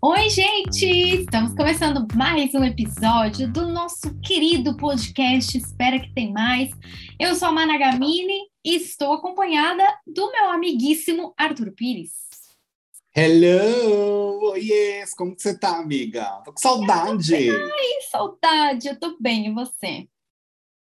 Oi, 0.00 0.30
gente! 0.30 0.86
Estamos 1.20 1.54
começando 1.54 2.06
mais 2.14 2.54
um 2.54 2.64
episódio 2.64 3.52
do 3.52 3.68
nosso 3.68 4.18
querido 4.20 4.74
podcast 4.74 5.58
Espera 5.58 6.00
que 6.00 6.10
tem 6.14 6.32
mais. 6.32 6.70
Eu 7.20 7.34
sou 7.34 7.48
a 7.48 7.52
Mana 7.52 7.76
Gamini 7.76 8.48
e 8.64 8.76
estou 8.76 9.12
acompanhada 9.12 9.84
do 10.06 10.32
meu 10.32 10.50
amiguíssimo 10.50 11.34
Arthur 11.36 11.72
Pires. 11.72 12.12
Hello! 13.14 14.56
Yes! 14.56 15.12
Como 15.14 15.36
que 15.36 15.42
você 15.42 15.58
tá, 15.58 15.76
amiga? 15.76 16.40
Tô 16.42 16.52
com 16.54 16.58
saudade! 16.58 17.50
Ai, 17.50 18.02
saudade! 18.10 18.88
Eu 18.88 18.98
tô 18.98 19.14
bem, 19.20 19.48
e 19.48 19.52
você? 19.52 20.08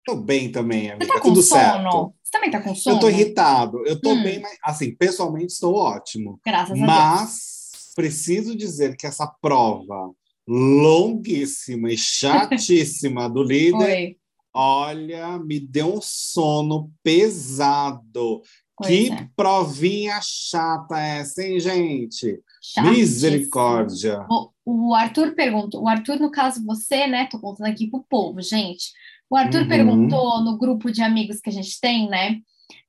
Tô 0.05 0.15
bem 0.15 0.51
também, 0.51 0.91
amiga. 0.91 1.03
Você 1.03 1.11
tá 1.11 1.19
com 1.19 1.29
Tudo 1.29 1.41
sono? 1.41 1.61
certo. 1.61 2.15
Também 2.35 2.51
tá 2.51 2.61
com 2.61 2.75
sono? 2.75 2.97
Eu 2.97 2.99
tô 2.99 3.07
irritado. 3.09 3.85
Eu 3.85 3.99
tô 3.99 4.11
Hum. 4.11 4.21
bem, 4.23 4.41
mas 4.41 4.57
assim, 4.61 4.93
pessoalmente 4.93 5.53
estou 5.53 5.73
ótimo. 5.73 6.37
Graças 6.45 6.71
a 6.71 6.73
Deus. 6.73 6.85
Mas 6.85 7.93
preciso 7.95 8.53
dizer 8.57 8.97
que 8.97 9.07
essa 9.07 9.25
prova 9.41 10.11
longuíssima 10.45 11.89
e 11.89 11.97
chatíssima 11.97 13.29
do 13.29 13.41
líder, 13.43 13.85
Oi. 13.85 14.17
olha, 14.53 15.39
me 15.39 15.59
deu 15.61 15.95
um 15.95 16.01
sono 16.01 16.91
pesado. 17.01 18.41
Pois 18.77 18.89
que 18.89 19.09
é. 19.09 19.29
provinha 19.37 20.19
chata 20.21 20.99
essa, 20.99 21.41
hein, 21.41 21.57
gente? 21.61 22.41
Chatíssimo. 22.61 22.97
Misericórdia. 22.97 24.25
O, 24.29 24.49
o 24.65 24.93
Arthur 24.93 25.33
perguntou, 25.33 25.83
o 25.83 25.87
Arthur, 25.87 26.19
no 26.19 26.29
caso, 26.29 26.61
você, 26.65 27.07
né? 27.07 27.27
Tô 27.31 27.39
contando 27.39 27.67
aqui 27.67 27.89
pro 27.89 28.03
povo, 28.09 28.41
gente. 28.41 28.91
O 29.29 29.35
Arthur 29.35 29.61
Uhum. 29.61 29.67
perguntou 29.67 30.43
no 30.43 30.57
grupo 30.57 30.91
de 30.91 31.01
amigos 31.01 31.39
que 31.39 31.49
a 31.49 31.53
gente 31.53 31.79
tem, 31.79 32.07
né? 32.09 32.39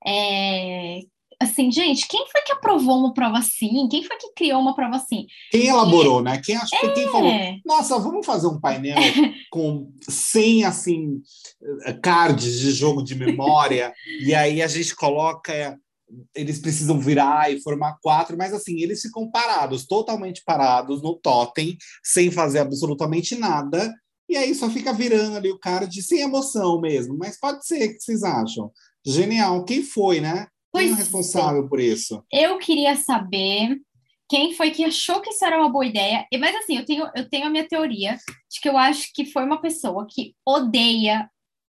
é, 0.06 1.00
assim, 1.40 1.70
gente, 1.70 2.06
quem 2.08 2.26
foi 2.30 2.42
que 2.42 2.52
aprovou 2.52 2.98
uma 2.98 3.12
prova 3.12 3.38
assim? 3.38 3.88
Quem 3.90 4.02
foi 4.02 4.16
que 4.16 4.32
criou 4.34 4.60
uma 4.60 4.74
prova 4.74 4.96
assim? 4.96 5.26
Quem 5.50 5.66
elaborou, 5.66 6.22
né? 6.22 6.40
Quem 6.42 6.56
acho 6.56 6.78
que 6.78 6.88
quem 6.90 7.08
falou, 7.08 7.30
É, 7.30 7.58
nossa, 7.64 7.98
vamos 7.98 8.24
fazer 8.24 8.46
um 8.46 8.60
painel 8.60 8.96
com 9.50 9.92
100 10.08 10.64
assim 10.64 11.20
cards 12.02 12.60
de 12.60 12.70
jogo 12.70 13.02
de 13.02 13.14
memória 13.14 13.92
e 14.24 14.34
aí 14.34 14.62
a 14.62 14.66
gente 14.66 14.94
coloca 14.94 15.78
eles 16.34 16.60
precisam 16.60 17.00
virar 17.00 17.52
e 17.52 17.60
formar 17.60 17.96
quatro, 18.00 18.36
mas 18.38 18.52
assim, 18.54 18.80
eles 18.80 19.02
ficam 19.02 19.28
parados, 19.28 19.86
totalmente 19.86 20.40
parados 20.44 21.02
no 21.02 21.16
totem, 21.16 21.76
sem 22.00 22.30
fazer 22.30 22.60
absolutamente 22.60 23.34
nada, 23.34 23.92
e 24.28 24.36
aí 24.36 24.54
só 24.54 24.68
fica 24.70 24.92
virando 24.92 25.36
ali 25.36 25.50
o 25.50 25.58
card 25.58 26.02
sem 26.02 26.20
emoção 26.20 26.80
mesmo. 26.80 27.16
Mas 27.16 27.38
pode 27.38 27.66
ser, 27.66 27.90
o 27.90 27.92
que 27.94 28.00
vocês 28.00 28.22
acham? 28.22 28.70
Genial. 29.04 29.64
Quem 29.64 29.82
foi, 29.82 30.20
né? 30.20 30.46
Quem 30.74 30.82
é 30.82 30.86
o 30.86 30.88
Pois 30.88 30.96
responsável 30.98 31.68
por 31.68 31.80
isso? 31.80 32.22
eu 32.32 32.58
queria 32.58 32.96
saber 32.96 33.78
quem 34.28 34.52
foi 34.54 34.72
que 34.72 34.84
achou 34.84 35.20
que 35.20 35.30
isso 35.30 35.44
era 35.44 35.56
uma 35.58 35.70
boa 35.70 35.86
ideia. 35.86 36.26
E- 36.32 36.38
Mas 36.38 36.54
assim, 36.56 36.76
eu 36.76 36.84
tenho, 36.84 37.08
eu 37.14 37.28
tenho 37.28 37.46
a 37.46 37.50
minha 37.50 37.66
teoria 37.68 38.16
de 38.50 38.60
que 38.60 38.68
eu 38.68 38.76
acho 38.76 39.08
que 39.14 39.24
foi 39.24 39.44
uma 39.44 39.60
pessoa 39.60 40.06
que 40.10 40.34
odeia 40.44 41.30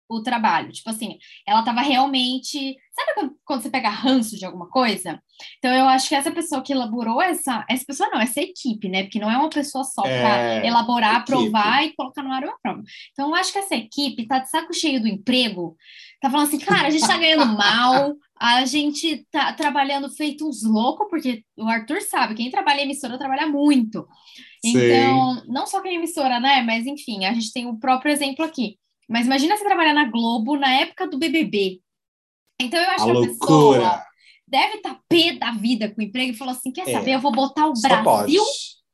o 0.10 0.22
trabalho. 0.22 0.72
Tipo 0.72 0.90
assim, 0.90 1.18
ela 1.48 1.60
estava 1.60 1.82
realmente. 1.82 2.76
Sabe 2.94 3.14
quando, 3.46 3.62
você 3.62 3.70
pega 3.70 3.90
ranço 3.90 4.38
de 4.38 4.46
alguma 4.46 4.70
coisa? 4.70 5.20
Então 5.58 5.74
eu 5.74 5.88
acho 5.88 6.08
que 6.08 6.16
essa 6.16 6.32
pessoa 6.32 6.62
que 6.62 6.74
elaborou 6.74 7.22
essa. 7.22 7.66
Essa 7.70 7.84
pessoa 7.86 8.10
não, 8.10 8.20
essa 8.22 8.42
equipe, 8.42 8.88
né? 8.88 9.04
Porque 9.04 9.20
não 9.20 9.32
é 9.32 9.38
uma 9.38 9.50
pessoa 9.50 9.84
só 9.84 10.02
para 10.04 10.38
É, 10.38 10.68
elaborar, 10.68 11.16
equipe. 11.22 11.34
aprovar 11.34 11.84
e 11.86 11.96
colocar 11.96 12.22
no 12.22 12.32
ar 12.32 12.44
uma 12.44 12.58
prova. 12.62 12.84
Então 13.12 13.30
eu 13.30 13.36
acho 13.36 13.52
que 13.52 13.60
essa 13.60 13.76
equipe 13.76 14.28
tá 14.28 14.40
de 14.40 14.50
saco 14.50 14.74
cheio 14.74 15.02
do 15.02 15.08
emprego, 15.08 15.76
tá 16.22 16.30
falando 16.30 16.48
assim, 16.48 16.60
cara, 16.60 16.88
a 16.88 16.92
gente 16.92 17.08
tá 17.08 17.18
ganhando 17.18 17.46
mal, 17.58 18.14
a 18.40 18.66
gente 18.66 19.26
tá 19.32 19.54
trabalhando 19.54 20.10
feito 20.10 20.48
uns 20.48 20.64
loucos, 20.64 21.08
porque 21.10 21.44
o 21.58 21.68
Arthur 21.68 22.02
sabe, 22.02 22.36
quem 22.36 22.52
trabalha 22.52 22.82
em 22.82 22.84
emissora 22.84 23.18
trabalha 23.18 23.48
muito. 23.48 24.06
Então, 24.64 25.44
não 25.48 25.66
só 25.66 25.82
quem 25.82 25.94
é 25.94 25.96
emissora, 25.96 26.40
né? 26.40 26.62
Mas 26.62 26.86
enfim, 26.86 27.26
a 27.26 27.34
gente 27.34 27.52
tem 27.52 27.68
o 27.68 27.78
próprio 27.80 28.12
exemplo 28.12 28.46
aqui. 28.46 28.78
Mas 29.10 29.26
imagina 29.26 29.58
você 29.58 29.64
trabalhar 29.64 29.94
na 29.94 30.06
Globo 30.10 30.56
na 30.58 30.72
época 30.74 31.08
do 31.08 31.18
BBB. 31.18 31.82
Então 32.62 32.80
eu 32.80 32.90
acho 32.92 33.04
a 33.04 33.06
que 33.06 33.12
a 33.12 33.14
loucura. 33.14 33.80
pessoa 33.80 34.06
deve 34.48 34.76
estar 34.78 35.00
pé 35.10 35.34
da 35.34 35.52
vida 35.52 35.90
com 35.94 36.02
o 36.02 36.04
emprego 36.04 36.32
e 36.34 36.38
falou 36.38 36.54
assim: 36.54 36.72
quer 36.72 36.88
É. 36.90 36.94
saber? 36.94 37.16
Eu 37.16 37.20
vou 37.20 37.32
botar 37.32 37.68
o 37.68 37.76
Só 37.76 37.88
Brasil 37.88 38.44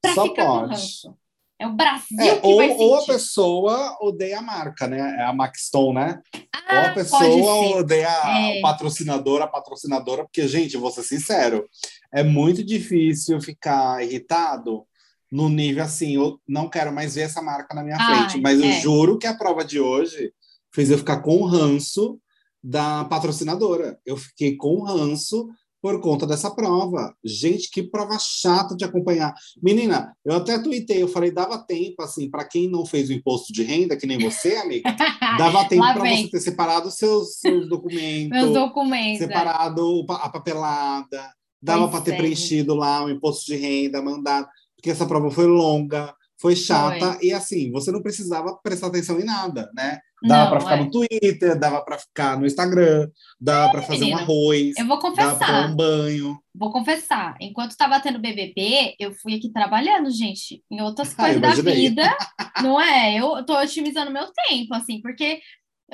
para 0.02 0.12
ficar 0.12 0.46
pode. 0.46 0.70
ranço. 0.72 1.16
É 1.62 1.68
o 1.68 1.74
Brasil 1.74 2.18
É, 2.22 2.38
que 2.38 2.48
ou, 2.48 2.56
vai 2.56 2.70
ou 2.70 2.96
a 2.96 3.06
pessoa 3.06 3.98
odeia 4.00 4.40
a 4.40 4.42
marca, 4.42 4.88
né? 4.88 4.98
É 5.20 5.24
a 5.26 5.34
Maxton, 5.34 5.92
né? 5.92 6.22
ou 6.34 6.42
Ah, 6.54 6.86
a 6.88 6.94
pessoa 6.94 7.22
pode 7.22 7.34
ser. 7.34 7.76
odeia 7.78 8.08
É. 8.08 8.60
o 8.60 8.62
patrocinador, 8.62 9.42
a 9.42 9.48
patrocinadora, 9.48 10.24
porque, 10.24 10.48
gente, 10.48 10.78
vou 10.78 10.90
ser 10.90 11.04
sincero, 11.04 11.68
é 12.14 12.24
muito 12.24 12.64
difícil 12.64 13.42
ficar 13.42 14.02
irritado 14.02 14.86
no 15.32 15.50
nível 15.50 15.84
assim, 15.84 16.16
eu 16.16 16.40
não 16.48 16.70
quero 16.70 16.92
mais 16.92 17.16
ver 17.16 17.22
essa 17.22 17.42
marca 17.42 17.74
na 17.76 17.84
minha 17.84 17.98
Ai, 18.00 18.30
frente. 18.30 18.42
Mas 18.42 18.60
eu 18.60 18.66
é. 18.66 18.80
juro 18.80 19.18
que 19.18 19.28
a 19.28 19.36
prova 19.36 19.64
de 19.64 19.80
hoje 19.80 20.34
fez 20.74 20.90
eu 20.90 20.98
ficar 20.98 21.22
com 21.22 21.44
ranço 21.44 22.20
da 22.64 23.06
patrocinadora. 23.06 24.00
Eu 24.06 24.18
fiquei 24.18 24.56
com 24.56 24.82
ranço 24.82 25.48
por 25.82 26.00
conta 26.02 26.28
dessa 26.28 26.52
prova. 26.52 27.16
Gente, 27.24 27.70
que 27.70 27.82
prova 27.84 28.18
chata 28.20 28.76
de 28.76 28.84
acompanhar. 28.84 29.34
Menina, 29.62 30.14
eu 30.26 30.36
até 30.36 30.60
tuitei, 30.60 31.02
eu 31.02 31.08
falei, 31.08 31.32
dava 31.32 31.58
tempo, 31.58 32.02
assim, 32.02 32.30
para 32.30 32.46
quem 32.46 32.70
não 32.70 32.86
fez 32.86 33.10
o 33.10 33.14
imposto 33.14 33.54
de 33.54 33.64
renda, 33.64 33.96
que 33.96 34.08
nem 34.08 34.20
você, 34.20 34.56
amiga, 34.58 34.94
dava 35.38 35.66
tempo 35.66 35.82
para 35.82 36.00
você 36.00 36.28
ter 36.30 36.40
separado 36.40 36.90
os 36.90 36.96
seus, 36.96 37.38
seus 37.38 37.68
documentos, 37.70 38.30
Meus 38.30 38.54
documentos. 38.54 39.22
é. 39.22 39.28
separado 39.28 40.06
a 40.10 40.30
papelada, 40.30 41.34
dava 41.62 41.88
para 41.88 42.02
ter 42.02 42.14
é. 42.14 42.18
preenchido 42.18 42.76
lá 42.76 43.04
o 43.06 43.10
imposto 43.10 43.46
de 43.46 43.56
renda, 43.56 44.02
mandado, 44.02 44.48
porque 44.80 44.92
essa 44.92 45.06
prova 45.06 45.30
foi 45.30 45.46
longa, 45.46 46.16
foi 46.40 46.56
chata, 46.56 47.20
e 47.22 47.34
assim, 47.34 47.70
você 47.70 47.92
não 47.92 48.02
precisava 48.02 48.58
prestar 48.64 48.88
atenção 48.88 49.20
em 49.20 49.26
nada, 49.26 49.70
né? 49.76 50.00
Dava 50.24 50.52
para 50.52 50.60
ficar 50.62 50.78
é. 50.78 50.84
no 50.84 50.92
Twitter, 50.92 51.60
dava 51.60 51.84
para 51.84 51.98
ficar 51.98 52.40
no 52.40 52.46
Instagram, 52.46 53.10
dava 53.40 53.72
para 53.72 53.82
fazer 53.82 54.06
um 54.06 54.16
arroz, 54.18 54.74
Eu 54.78 54.88
vou 54.88 54.98
dava 55.00 55.12
para 55.12 55.12
tomar 55.12 55.32
confessar, 55.34 55.70
um 55.70 55.76
banho. 55.76 56.40
vou 56.56 56.72
confessar. 56.72 57.38
Enquanto 57.42 57.72
estava 57.72 58.00
tendo 58.00 58.20
BBB, 58.20 58.96
eu 59.00 59.14
fui 59.14 59.36
aqui 59.36 59.52
trabalhando, 59.52 60.10
gente, 60.12 60.64
em 60.72 60.82
outras 60.82 61.14
Ah, 61.14 61.24
coisas 61.24 61.42
da 61.42 61.54
vida. 61.56 62.04
Não 62.64 62.80
é? 62.80 63.16
Eu 63.16 63.46
tô 63.46 63.58
otimizando 63.58 64.12
meu 64.12 64.28
tempo, 64.48 64.74
assim, 64.74 65.02
porque 65.02 65.42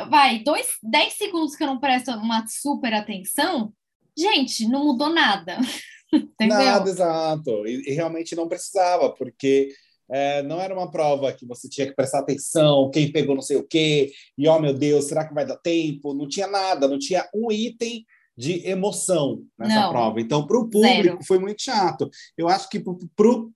vai, 0.10 0.40
dois, 0.44 0.68
dez 0.84 1.14
segundos 1.14 1.56
que 1.56 1.64
eu 1.64 1.68
não 1.68 1.80
presto 1.80 2.12
uma 2.12 2.46
super 2.48 2.94
atenção, 2.94 3.72
gente, 4.18 4.68
não 4.68 4.86
mudou 4.86 5.10
nada. 5.10 5.58
Entendeu? 6.36 6.58
Nada, 6.58 6.90
exato. 6.90 7.66
E, 7.68 7.90
e 7.90 7.94
realmente 7.94 8.36
não 8.36 8.48
precisava, 8.48 9.10
porque 9.12 9.70
é, 10.10 10.44
não 10.44 10.60
era 10.62 10.74
uma 10.74 10.90
prova 10.92 11.34
que 11.34 11.46
você 11.46 11.68
tinha 11.68 11.88
que 11.88 11.96
prestar 11.96 12.20
atenção, 12.20 12.90
quem 12.92 13.12
pegou 13.12 13.36
não 13.36 13.42
sei 13.42 13.58
o 13.58 13.68
quê, 13.68 14.12
e 14.38 14.48
oh 14.48 14.60
meu 14.60 14.74
Deus, 14.74 15.06
será 15.06 15.28
que 15.28 15.34
vai 15.34 15.46
dar 15.46 15.58
tempo? 15.58 16.14
Não 16.14 16.28
tinha 16.28 16.48
nada, 16.48 16.88
não 16.88 17.00
tinha 17.00 17.28
um 17.34 17.52
item 17.52 18.06
de 18.38 18.68
emoção 18.68 19.44
nessa 19.58 19.82
Não. 19.82 19.90
prova. 19.92 20.20
Então, 20.20 20.46
para 20.46 20.58
o 20.58 20.70
público, 20.70 21.04
Zero. 21.04 21.20
foi 21.26 21.40
muito 21.40 21.62
chato. 21.62 22.10
Eu 22.38 22.50
acho 22.50 22.70
que 22.70 22.80
para 22.82 23.28
o 23.30 23.52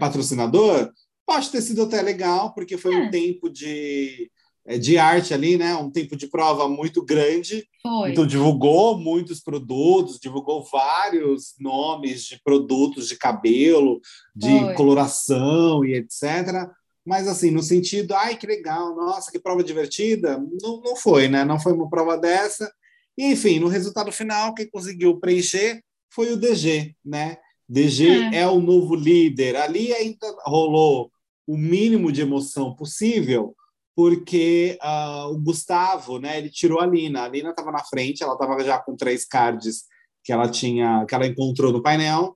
patrocinador, 0.00 0.90
pode 1.26 1.50
ter 1.50 1.62
sido 1.62 1.82
até 1.82 2.02
legal, 2.02 2.52
porque 2.54 2.76
foi 2.76 2.92
É. 2.94 2.98
um 2.98 3.10
tempo 3.10 3.48
de, 3.48 4.28
é, 4.28 4.28
de 4.78 4.98
arte 4.98 5.32
ali, 5.32 5.56
né? 5.56 5.74
Um 5.74 5.90
tempo 5.90 6.16
de 6.16 6.26
prova 6.26 6.68
muito 6.68 7.04
grande. 7.04 7.66
Foi. 7.82 8.10
Então, 8.10 8.26
divulgou 8.26 8.98
muitos 8.98 9.40
produtos, 9.40 10.18
divulgou 10.18 10.62
vários 10.70 11.54
nomes 11.58 12.24
de 12.24 12.40
produtos 12.42 13.08
de 13.08 13.16
cabelo, 13.16 14.00
de 14.34 14.58
Foi. 14.60 14.74
coloração 14.74 15.84
e 15.84 15.94
etc. 15.94 16.68
Mas, 17.04 17.26
assim, 17.26 17.50
no 17.50 17.62
sentido, 17.62 18.14
ai, 18.14 18.36
que 18.36 18.46
legal, 18.46 18.94
nossa, 18.94 19.30
que 19.32 19.40
prova 19.40 19.64
divertida, 19.64 20.38
não, 20.60 20.80
não 20.82 20.94
foi, 20.94 21.28
né? 21.28 21.44
Não 21.44 21.58
foi 21.58 21.72
uma 21.72 21.88
prova 21.88 22.16
dessa. 22.16 22.70
E, 23.16 23.32
enfim, 23.32 23.58
no 23.58 23.68
resultado 23.68 24.12
final, 24.12 24.54
quem 24.54 24.68
conseguiu 24.68 25.18
preencher 25.18 25.82
foi 26.12 26.32
o 26.32 26.36
DG, 26.36 26.94
né? 27.04 27.38
DG 27.68 28.34
é. 28.34 28.46
o 28.46 28.60
novo 28.60 28.94
líder. 28.94 29.56
Ali 29.56 29.92
ainda 29.94 30.26
rolou 30.44 31.10
o 31.46 31.56
mínimo 31.56 32.12
de 32.12 32.20
emoção 32.20 32.74
possível, 32.74 33.54
porque 34.00 34.78
uh, 34.82 35.30
o 35.30 35.38
Gustavo, 35.38 36.18
né, 36.18 36.38
ele 36.38 36.48
tirou 36.48 36.80
a 36.80 36.86
Lina. 36.86 37.24
A 37.24 37.28
Lina 37.28 37.50
estava 37.50 37.70
na 37.70 37.84
frente, 37.84 38.22
ela 38.22 38.32
estava 38.32 38.58
já 38.64 38.78
com 38.78 38.96
três 38.96 39.26
cards 39.26 39.82
que 40.24 40.32
ela 40.32 40.48
tinha, 40.48 41.04
que 41.06 41.14
ela 41.14 41.26
encontrou 41.26 41.70
no 41.70 41.82
painel. 41.82 42.34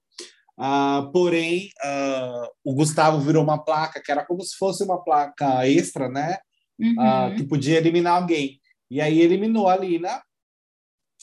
Uh, 0.59 1.11
porém, 1.11 1.71
uh, 1.83 2.47
o 2.63 2.75
Gustavo 2.75 3.19
virou 3.19 3.43
uma 3.43 3.65
placa 3.65 4.03
que 4.05 4.13
era 4.13 4.27
como 4.27 4.43
se 4.43 4.55
fosse 4.59 4.85
uma 4.85 5.03
placa 5.03 5.67
extra, 5.67 6.07
né, 6.07 6.37
Uhum. 6.79 7.37
que 7.37 7.45
podia 7.45 7.79
eliminar 7.79 8.21
alguém. 8.21 8.61
E 8.91 9.01
aí 9.01 9.21
eliminou 9.21 9.69
a 9.69 9.77
Lina. 9.77 10.21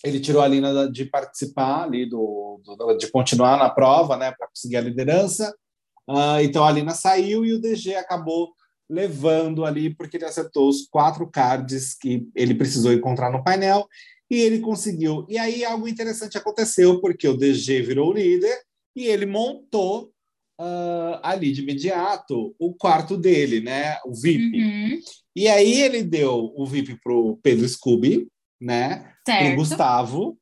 Ele 0.04 0.20
tirou 0.20 0.42
a 0.42 0.48
Lina 0.48 0.90
de 0.90 1.06
participar 1.06 1.84
ali 1.84 2.10
do, 2.10 2.62
do 2.64 2.98
de 2.98 3.12
continuar 3.12 3.58
na 3.60 3.70
prova, 3.70 4.16
né, 4.16 4.32
para 4.32 4.48
conseguir 4.48 4.78
a 4.78 4.82
liderança. 4.82 5.54
então 6.42 6.64
a 6.64 6.72
Lina 6.72 6.92
saiu 6.92 7.46
e 7.46 7.54
o 7.54 7.60
DG 7.60 7.96
acabou 7.96 8.54
levando 8.92 9.66
ali, 9.66 9.96
porque 9.96 10.18
ele 10.18 10.26
acertou 10.26 10.68
os 10.68 10.86
quatro 10.86 11.26
cards 11.26 11.94
que 11.94 12.28
ele 12.36 12.54
precisou 12.54 12.92
encontrar 12.92 13.32
no 13.32 13.44
painel. 13.44 13.88
e 14.30 14.36
ele 14.36 14.60
conseguiu. 14.60 15.26
E 15.30 15.38
aí 15.38 15.66
algo 15.66 15.88
interessante 15.88 16.38
aconteceu, 16.38 17.02
porque 17.02 17.28
o 17.28 17.36
DG 17.36 17.82
virou 17.82 18.14
líder 18.14 18.58
e 18.96 19.06
ele 19.06 19.26
montou 19.26 20.12
uh, 20.60 21.20
ali 21.22 21.52
de 21.52 21.62
imediato 21.62 22.56
o 22.58 22.74
quarto 22.74 23.18
dele, 23.18 23.60
né? 23.60 23.98
O 24.06 24.14
VIP. 24.14 24.58
Uhum. 24.58 25.00
E 25.36 25.48
aí 25.48 25.82
ele 25.82 26.04
deu 26.04 26.54
o 26.56 26.66
VIP 26.66 26.98
para 27.04 27.14
o 27.14 27.38
Pedro 27.44 27.68
Scooby, 27.68 28.28
né? 28.60 29.14
Para 29.26 29.54
o 29.54 29.56
Gustavo, 29.56 30.38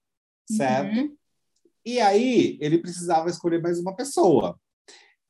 certo? 0.47 0.99
Uhum. 0.99 1.15
E 1.85 1.99
aí 1.99 2.57
ele 2.61 2.77
precisava 2.77 3.29
escolher 3.29 3.61
mais 3.61 3.79
uma 3.79 3.95
pessoa. 3.95 4.59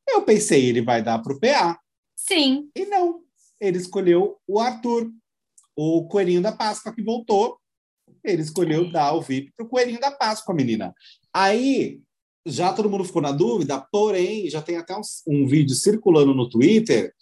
Eu 0.08 0.24
pensei, 0.24 0.66
ele 0.66 0.82
vai 0.82 1.04
dar 1.04 1.20
para 1.20 1.34
o 1.34 1.40
PA. 1.40 1.80
Sim. 2.30 2.70
E 2.76 2.86
não. 2.86 3.22
Ele 3.60 3.80
escolheu 3.80 4.38
o 4.48 4.60
Arthur, 4.60 5.12
o 5.76 6.08
coelhinho 6.08 6.44
da 6.44 6.52
Páscoa 6.52 6.94
que 6.94 7.02
voltou. 7.02 7.58
Ele 8.24 8.44
escolheu 8.44 8.92
dar 8.92 9.14
o 9.14 9.22
VIP 9.22 9.52
para 9.58 9.66
o 9.66 9.70
coelhinho 9.70 10.00
da 10.00 10.12
Páscoa, 10.12 10.54
menina. 10.54 10.94
Aí 11.34 12.00
já 12.46 12.72
todo 12.72 12.90
mundo 12.90 13.04
ficou 13.04 13.22
na 13.22 13.32
dúvida, 13.32 13.80
porém, 13.92 14.48
já 14.48 14.62
tem 14.62 14.78
até 14.78 14.96
um, 14.96 15.02
um 15.28 15.48
vídeo 15.48 15.76
circulando 15.76 16.34
no 16.34 16.48
Twitter 16.48 17.14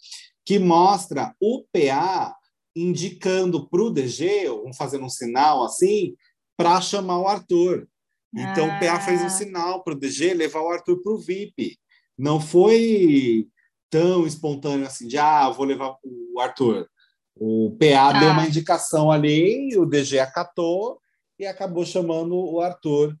que 0.44 0.58
mostra 0.58 1.34
o 1.40 1.64
PA 1.72 2.36
indicando 2.76 3.66
para 3.68 3.82
o 3.82 3.90
DG, 3.90 4.50
um 4.50 4.74
fazendo 4.74 5.06
um 5.06 5.10
sinal 5.10 5.64
assim, 5.64 6.14
para 6.56 6.80
chamar 6.80 7.18
o 7.18 7.26
Arthur. 7.26 7.88
Então, 8.34 8.70
ah. 8.70 8.76
o 8.76 8.80
PA 8.80 9.00
fez 9.00 9.22
um 9.22 9.30
sinal 9.30 9.82
para 9.82 9.94
o 9.94 9.98
DG 9.98 10.34
levar 10.34 10.60
o 10.60 10.68
Arthur 10.68 11.02
para 11.02 11.12
o 11.12 11.18
VIP. 11.18 11.78
Não 12.16 12.40
foi 12.40 13.48
tão 13.90 14.26
espontâneo 14.26 14.86
assim, 14.86 15.06
de 15.06 15.18
ah, 15.18 15.48
vou 15.50 15.64
levar 15.64 15.96
o 16.04 16.40
Arthur. 16.40 16.88
O 17.36 17.76
PA 17.78 18.08
ah. 18.08 18.20
deu 18.20 18.30
uma 18.30 18.46
indicação 18.46 19.10
ali, 19.10 19.76
o 19.76 19.86
DG 19.86 20.18
acatou 20.18 20.98
e 21.38 21.46
acabou 21.46 21.84
chamando 21.84 22.34
o 22.34 22.60
Arthur 22.60 23.16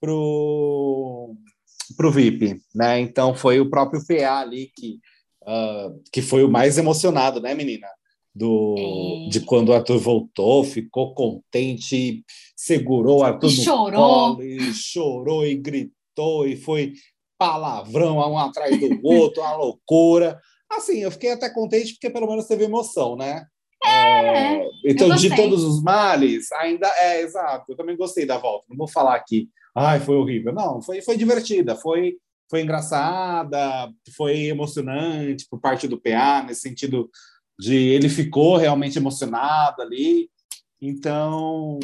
pro 0.00 1.34
pro 1.96 2.10
VIP, 2.10 2.60
né? 2.74 2.98
Então 3.00 3.34
foi 3.34 3.60
o 3.60 3.70
próprio 3.70 4.04
PA 4.06 4.40
ali 4.40 4.70
que 4.76 4.98
uh, 5.42 6.02
que 6.12 6.20
foi 6.20 6.44
o 6.44 6.50
mais 6.50 6.78
emocionado, 6.78 7.40
né, 7.40 7.54
menina? 7.54 7.86
Do, 8.34 9.28
de 9.30 9.40
quando 9.40 9.70
o 9.70 9.72
Arthur 9.72 9.98
voltou, 9.98 10.62
ficou 10.62 11.14
contente, 11.14 12.22
segurou 12.54 13.20
o 13.20 13.24
Arthur 13.24 13.50
e 13.50 13.56
no 13.56 13.62
chorou. 13.62 13.90
colo, 13.92 14.42
e 14.42 14.74
chorou 14.74 15.46
e 15.46 15.54
gritou, 15.54 16.46
e 16.46 16.54
foi 16.54 16.92
palavrão 17.38 18.18
um 18.18 18.38
atrás 18.38 18.78
do 18.78 19.00
outro, 19.02 19.42
uma 19.42 19.56
loucura. 19.56 20.40
Assim, 20.70 20.98
eu 20.98 21.10
fiquei 21.10 21.32
até 21.32 21.48
contente 21.48 21.92
porque 21.94 22.10
pelo 22.10 22.26
menos 22.26 22.46
teve 22.46 22.64
emoção, 22.64 23.16
né? 23.16 23.46
É, 23.84 24.58
é, 24.58 24.68
então, 24.84 25.14
de 25.14 25.34
todos 25.34 25.62
os 25.62 25.82
males, 25.82 26.50
ainda 26.52 26.88
é 26.98 27.20
exato. 27.22 27.72
Eu 27.72 27.76
também 27.76 27.96
gostei 27.96 28.26
da 28.26 28.38
volta. 28.38 28.66
Não 28.68 28.76
vou 28.76 28.88
falar 28.88 29.14
aqui, 29.14 29.48
ai, 29.74 30.00
foi 30.00 30.16
horrível. 30.16 30.52
Não, 30.52 30.82
foi, 30.82 31.02
foi 31.02 31.16
divertida, 31.16 31.76
foi, 31.76 32.16
foi 32.50 32.62
engraçada, 32.62 33.90
foi 34.16 34.46
emocionante 34.46 35.46
por 35.48 35.60
parte 35.60 35.86
do 35.86 36.00
PA, 36.00 36.42
nesse 36.42 36.62
sentido 36.62 37.08
de 37.58 37.76
ele 37.76 38.08
ficou 38.08 38.56
realmente 38.56 38.98
emocionado 38.98 39.82
ali. 39.82 40.28
Então, 40.80 41.78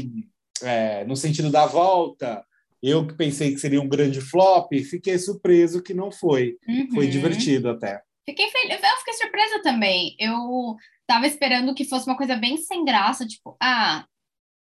é, 0.62 1.04
no 1.04 1.16
sentido 1.16 1.50
da 1.50 1.66
volta, 1.66 2.44
eu 2.82 3.06
que 3.06 3.14
pensei 3.14 3.52
que 3.52 3.60
seria 3.60 3.80
um 3.80 3.88
grande 3.88 4.20
flop, 4.20 4.72
fiquei 4.90 5.16
surpreso 5.18 5.82
que 5.82 5.94
não 5.94 6.10
foi. 6.10 6.56
Uhum. 6.68 6.88
Foi 6.92 7.06
divertido 7.06 7.70
até. 7.70 8.02
Fiquei 8.24 8.50
feliz, 8.50 8.82
eu 8.82 8.98
fiquei 8.98 9.14
surpresa 9.14 9.62
também. 9.62 10.16
Eu 10.18 10.76
tava 11.06 11.26
esperando 11.26 11.74
que 11.74 11.84
fosse 11.84 12.06
uma 12.06 12.16
coisa 12.16 12.36
bem 12.36 12.56
sem 12.56 12.84
graça, 12.84 13.26
tipo, 13.26 13.56
ah, 13.60 14.04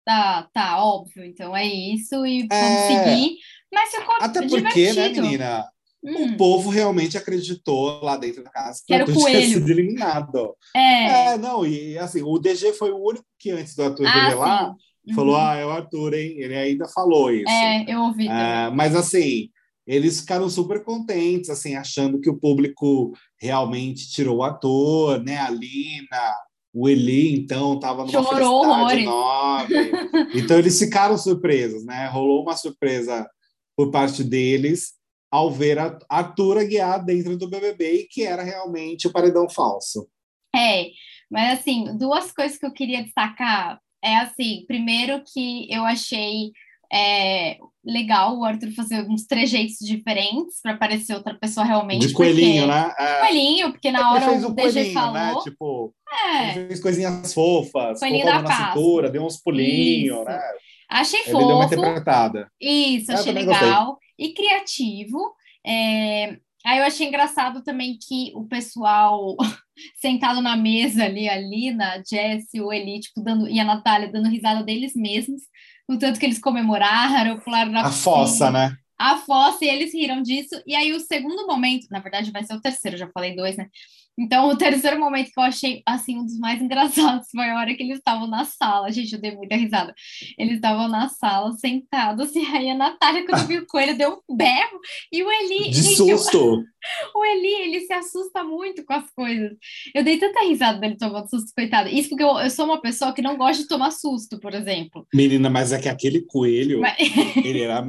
tá, 0.05 0.49
tá, 0.51 0.83
óbvio, 0.83 1.23
então 1.23 1.55
é 1.55 1.65
isso, 1.65 2.25
e 2.25 2.47
é... 2.51 2.87
seguir. 2.87 3.37
Mas 3.71 3.89
ficou 3.89 4.15
Até 4.19 4.47
porque, 4.47 4.93
né, 4.93 5.09
menina? 5.09 5.65
Hum. 6.03 6.25
O 6.25 6.37
povo 6.37 6.69
realmente 6.69 7.17
acreditou 7.17 8.01
lá 8.01 8.15
dentro 8.15 8.43
da 8.43 8.49
casa 8.49 8.81
que 8.85 8.93
o 8.93 8.97
Arthur 8.97 9.25
tinha 9.25 9.41
sido 9.41 9.69
eliminado. 9.69 10.55
É. 10.75 11.31
é. 11.31 11.37
não, 11.37 11.65
e 11.65 11.97
assim, 11.97 12.21
o 12.23 12.37
DG 12.37 12.73
foi 12.73 12.91
o 12.91 13.03
único 13.03 13.25
que 13.37 13.49
antes 13.51 13.75
do 13.75 13.83
Arthur 13.83 14.05
ah, 14.05 14.23
revelar 14.23 14.75
uhum. 15.09 15.15
falou: 15.15 15.35
ah, 15.35 15.55
é 15.55 15.65
o 15.65 15.69
Arthur, 15.69 16.13
hein? 16.13 16.35
Ele 16.37 16.55
ainda 16.55 16.87
falou 16.87 17.31
isso. 17.31 17.49
É, 17.49 17.85
eu 17.87 18.01
ouvi. 18.01 18.27
É, 18.27 18.69
mas 18.71 18.95
assim, 18.95 19.49
eles 19.85 20.19
ficaram 20.19 20.49
super 20.49 20.83
contentes, 20.83 21.49
assim, 21.49 21.75
achando 21.75 22.19
que 22.19 22.29
o 22.29 22.37
público 22.37 23.13
realmente 23.39 24.09
tirou 24.11 24.37
o 24.37 24.43
ator, 24.43 25.23
né? 25.23 25.37
A 25.37 25.49
Lina, 25.49 26.35
o 26.73 26.89
Eli, 26.89 27.33
então, 27.33 27.75
estava 27.75 28.05
numa 28.05 28.11
Chorou 28.11 28.63
felicidade 28.63 29.01
enorme. 29.01 29.75
Então, 30.35 30.57
eles 30.59 30.77
ficaram 30.77 31.17
surpresos, 31.17 31.85
né? 31.85 32.07
Rolou 32.07 32.43
uma 32.43 32.55
surpresa 32.55 33.27
por 33.75 33.89
parte 33.89 34.23
deles 34.23 34.97
ao 35.31 35.51
ver 35.51 35.79
a 35.79 35.97
Arthur 36.09 36.57
Aguiar 36.57 37.03
dentro 37.03 37.37
do 37.37 37.49
BBB, 37.49 38.07
que 38.09 38.23
era 38.23 38.43
realmente 38.43 39.07
o 39.07 39.11
paredão 39.11 39.49
falso. 39.49 40.07
É, 40.55 40.87
mas 41.29 41.59
assim, 41.59 41.97
duas 41.97 42.31
coisas 42.31 42.57
que 42.57 42.65
eu 42.65 42.73
queria 42.73 43.03
destacar 43.03 43.79
é 44.07 44.17
assim, 44.17 44.63
primeiro 44.67 45.21
que 45.23 45.71
eu 45.71 45.83
achei 45.83 46.51
é 46.91 47.57
legal 47.83 48.37
o 48.37 48.45
Arthur 48.45 48.71
fazer 48.71 49.01
uns 49.09 49.25
trejeitos 49.25 49.77
diferentes 49.81 50.61
para 50.61 50.77
parecer 50.77 51.15
outra 51.15 51.33
pessoa 51.33 51.65
realmente. 51.65 52.07
De 52.07 52.13
coelhinho, 52.13 52.65
porque... 52.65 52.79
né? 52.79 52.95
É... 52.97 53.19
Coelhinho, 53.19 53.71
porque 53.71 53.91
na 53.91 54.13
hora 54.13 54.31
o 54.31 54.53
DG 54.53 54.83
né? 54.83 54.93
falou. 54.93 55.13
Né? 55.13 55.35
Tipo, 55.43 55.93
é. 56.25 56.53
fez 56.53 56.79
coisinhas 56.79 57.33
fofas, 57.33 57.99
coelhinho 57.99 58.25
da 58.25 58.41
na 58.41 58.67
cintura, 58.67 59.09
deu 59.09 59.23
uns 59.23 59.37
pulinhos, 59.37 60.25
né? 60.25 60.39
Achei 60.89 61.21
Ele 61.21 61.31
fofo. 61.31 61.47
deu 61.47 61.55
uma 61.57 61.65
interpretada. 61.65 62.49
Isso, 62.59 63.11
achei 63.11 63.33
legal. 63.33 63.85
Gostei. 63.85 64.07
E 64.17 64.33
criativo. 64.33 65.33
É... 65.65 66.37
Aí 66.67 66.79
eu 66.79 66.83
achei 66.83 67.07
engraçado 67.07 67.63
também 67.63 67.97
que 67.97 68.31
o 68.35 68.45
pessoal 68.45 69.35
sentado 69.99 70.41
na 70.41 70.57
mesa 70.57 71.05
ali, 71.05 71.29
ali 71.29 71.71
na 71.71 72.03
Jessie, 72.03 72.61
o 72.61 72.73
Eli, 72.73 72.99
tipo, 72.99 73.21
dando, 73.21 73.47
e 73.47 73.59
a 73.59 73.63
Natália 73.63 74.11
dando 74.11 74.27
risada 74.27 74.63
deles 74.63 74.93
mesmos 74.93 75.43
o 75.87 75.97
tanto 75.97 76.19
que 76.19 76.25
eles 76.25 76.39
comemoraram, 76.39 77.39
pularam 77.39 77.71
na 77.71 77.85
A 77.85 77.91
fossa, 77.91 78.51
né? 78.51 78.77
A 78.99 79.17
fossa, 79.17 79.63
e 79.63 79.69
eles 79.69 79.93
riram 79.93 80.21
disso. 80.21 80.61
E 80.65 80.75
aí, 80.75 80.91
o 80.91 80.99
segundo 80.99 81.47
momento, 81.47 81.87
na 81.89 81.99
verdade, 81.99 82.31
vai 82.31 82.43
ser 82.43 82.55
o 82.55 82.61
terceiro, 82.61 82.97
já 82.97 83.07
falei 83.13 83.35
dois, 83.35 83.55
né? 83.55 83.69
Então, 84.17 84.49
o 84.49 84.57
terceiro 84.57 84.99
momento 84.99 85.31
que 85.31 85.39
eu 85.39 85.43
achei, 85.43 85.83
assim, 85.85 86.17
um 86.17 86.25
dos 86.25 86.39
mais 86.39 86.59
engraçados 86.61 87.27
foi 87.29 87.49
a 87.49 87.57
hora 87.57 87.73
que 87.75 87.83
eles 87.83 87.99
estavam 87.99 88.27
na 88.27 88.45
sala. 88.45 88.91
Gente, 88.91 89.13
eu 89.13 89.21
dei 89.21 89.35
muita 89.35 89.55
risada. 89.55 89.93
Eles 90.37 90.55
estavam 90.55 90.87
na 90.87 91.07
sala, 91.07 91.51
sentados, 91.53 92.35
e 92.35 92.39
aí 92.39 92.69
a 92.69 92.75
Natália, 92.75 93.25
quando 93.25 93.45
viu 93.45 93.61
o 93.61 93.67
coelho, 93.67 93.97
deu 93.97 94.21
um 94.27 94.35
berro. 94.35 94.79
E 95.11 95.21
o 95.21 95.31
Eli... 95.31 95.69
De 95.69 95.81
gente, 95.81 95.95
susto! 95.95 96.63
O, 97.13 97.19
o 97.19 97.25
Eli, 97.25 97.53
ele 97.61 97.81
se 97.81 97.93
assusta 97.93 98.43
muito 98.43 98.83
com 98.85 98.93
as 98.93 99.09
coisas. 99.11 99.51
Eu 99.93 100.03
dei 100.03 100.17
tanta 100.17 100.43
risada 100.45 100.79
dele 100.79 100.97
tomando 100.97 101.29
susto, 101.29 101.51
coitado. 101.55 101.89
Isso 101.89 102.09
porque 102.09 102.23
eu, 102.23 102.39
eu 102.39 102.49
sou 102.49 102.65
uma 102.65 102.81
pessoa 102.81 103.13
que 103.13 103.21
não 103.21 103.37
gosta 103.37 103.61
de 103.61 103.69
tomar 103.69 103.91
susto, 103.91 104.39
por 104.39 104.53
exemplo. 104.53 105.05
Menina, 105.13 105.49
mas 105.49 105.71
é 105.71 105.79
que 105.79 105.89
aquele 105.89 106.21
coelho, 106.21 106.81
mas... 106.81 106.97
ele 107.43 107.61
era 107.61 107.85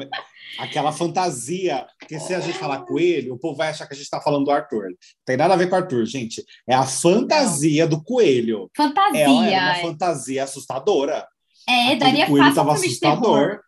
aquela 0.59 0.93
fantasia, 0.93 1.87
porque 1.99 2.19
se 2.19 2.35
a 2.35 2.41
gente 2.41 2.59
falar 2.59 2.85
coelho, 2.85 3.35
o 3.35 3.39
povo 3.39 3.57
vai 3.57 3.69
achar 3.69 3.87
que 3.87 3.95
a 3.95 3.97
gente 3.97 4.05
está 4.05 4.21
falando 4.21 4.45
do 4.45 4.51
Arthur. 4.51 4.91
Não 4.91 4.97
tem 5.25 5.37
nada 5.37 5.55
a 5.55 5.57
ver 5.57 5.69
com 5.69 5.75
o 5.75 5.79
Arthur, 5.79 6.05
gente. 6.07 6.45
É 6.67 6.75
a 6.75 6.85
fantasia 6.85 7.87
do 7.87 8.03
coelho. 8.03 8.71
Fantasia. 8.77 9.21
Ela 9.21 9.47
é 9.47 9.61
uma 9.61 9.91
fantasia 9.91 10.45
assustadora. 10.45 11.27
É, 11.69 11.87
aquele 11.87 12.01
daria 12.01 12.27
coelho 12.27 12.45
fácil 12.45 12.57
tava 12.57 12.73
assustador. 12.73 13.61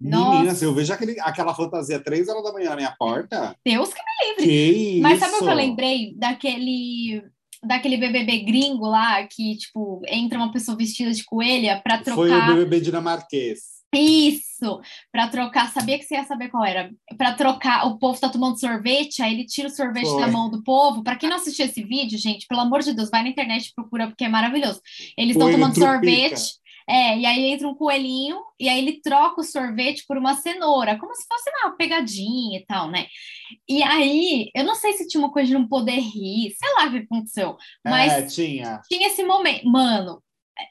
Menina, 0.00 0.54
se 0.54 0.64
eu 0.64 0.74
vejo 0.74 0.92
aquele, 0.92 1.18
aquela 1.20 1.54
fantasia 1.54 1.98
três 1.98 2.28
horas 2.28 2.42
da 2.42 2.52
manhã 2.52 2.70
na 2.70 2.76
minha 2.76 2.94
porta. 2.98 3.56
Deus 3.64 3.90
que 3.94 4.00
me 4.00 4.28
livre. 4.28 4.44
Que 4.44 5.00
Mas 5.00 5.12
isso? 5.18 5.20
sabe 5.24 5.36
o 5.36 5.44
que 5.44 5.50
eu 5.50 5.56
lembrei? 5.56 6.14
Daquele 6.16 7.22
daquele 7.66 7.96
BBB 7.96 8.40
gringo 8.40 8.86
lá, 8.86 9.26
que, 9.26 9.56
tipo, 9.56 10.02
entra 10.06 10.38
uma 10.38 10.52
pessoa 10.52 10.76
vestida 10.76 11.10
de 11.10 11.24
coelha 11.24 11.80
para 11.82 11.98
trocar... 11.98 12.14
Foi 12.14 12.30
o 12.30 12.46
BBB 12.46 12.80
dinamarquês. 12.80 13.73
Isso, 13.96 14.80
para 15.12 15.28
trocar, 15.28 15.72
sabia 15.72 15.98
que 15.98 16.04
você 16.04 16.14
ia 16.14 16.24
saber 16.24 16.48
qual 16.48 16.64
era. 16.64 16.90
Para 17.16 17.34
trocar, 17.34 17.86
o 17.86 17.98
povo 17.98 18.18
tá 18.18 18.28
tomando 18.28 18.58
sorvete, 18.58 19.22
aí 19.22 19.34
ele 19.34 19.46
tira 19.46 19.68
o 19.68 19.70
sorvete 19.70 20.08
Foi. 20.08 20.20
da 20.20 20.28
mão 20.28 20.50
do 20.50 20.62
povo. 20.62 21.02
Para 21.02 21.16
quem 21.16 21.28
não 21.28 21.36
assistiu 21.36 21.66
esse 21.66 21.82
vídeo, 21.82 22.18
gente, 22.18 22.46
pelo 22.46 22.60
amor 22.60 22.80
de 22.80 22.92
Deus, 22.92 23.10
vai 23.10 23.22
na 23.22 23.28
internet 23.28 23.66
e 23.66 23.74
procura 23.74 24.06
porque 24.06 24.24
é 24.24 24.28
maravilhoso. 24.28 24.80
Eles 25.16 25.36
estão 25.36 25.50
tomando 25.50 25.74
trupica. 25.74 25.92
sorvete, 25.92 26.64
é, 26.88 27.18
e 27.18 27.24
aí 27.24 27.44
entra 27.46 27.66
um 27.66 27.74
coelhinho 27.74 28.36
e 28.60 28.68
aí 28.68 28.78
ele 28.78 29.00
troca 29.00 29.40
o 29.40 29.44
sorvete 29.44 30.04
por 30.06 30.18
uma 30.18 30.34
cenoura, 30.34 30.98
como 30.98 31.14
se 31.14 31.26
fosse 31.26 31.50
uma 31.62 31.76
pegadinha 31.76 32.58
e 32.58 32.66
tal, 32.66 32.90
né? 32.90 33.06
E 33.68 33.82
aí, 33.82 34.50
eu 34.54 34.64
não 34.64 34.74
sei 34.74 34.92
se 34.92 35.08
tinha 35.08 35.22
uma 35.22 35.32
coisa 35.32 35.48
de 35.48 35.54
não 35.54 35.66
poder 35.66 35.98
rir, 35.98 36.54
sei 36.58 36.74
lá 36.76 36.86
o 36.86 36.90
que 36.90 36.98
aconteceu, 36.98 37.56
mas 37.84 38.12
é, 38.12 38.22
tinha. 38.26 38.80
tinha 38.86 39.08
esse 39.08 39.24
momento, 39.24 39.66
mano, 39.66 40.22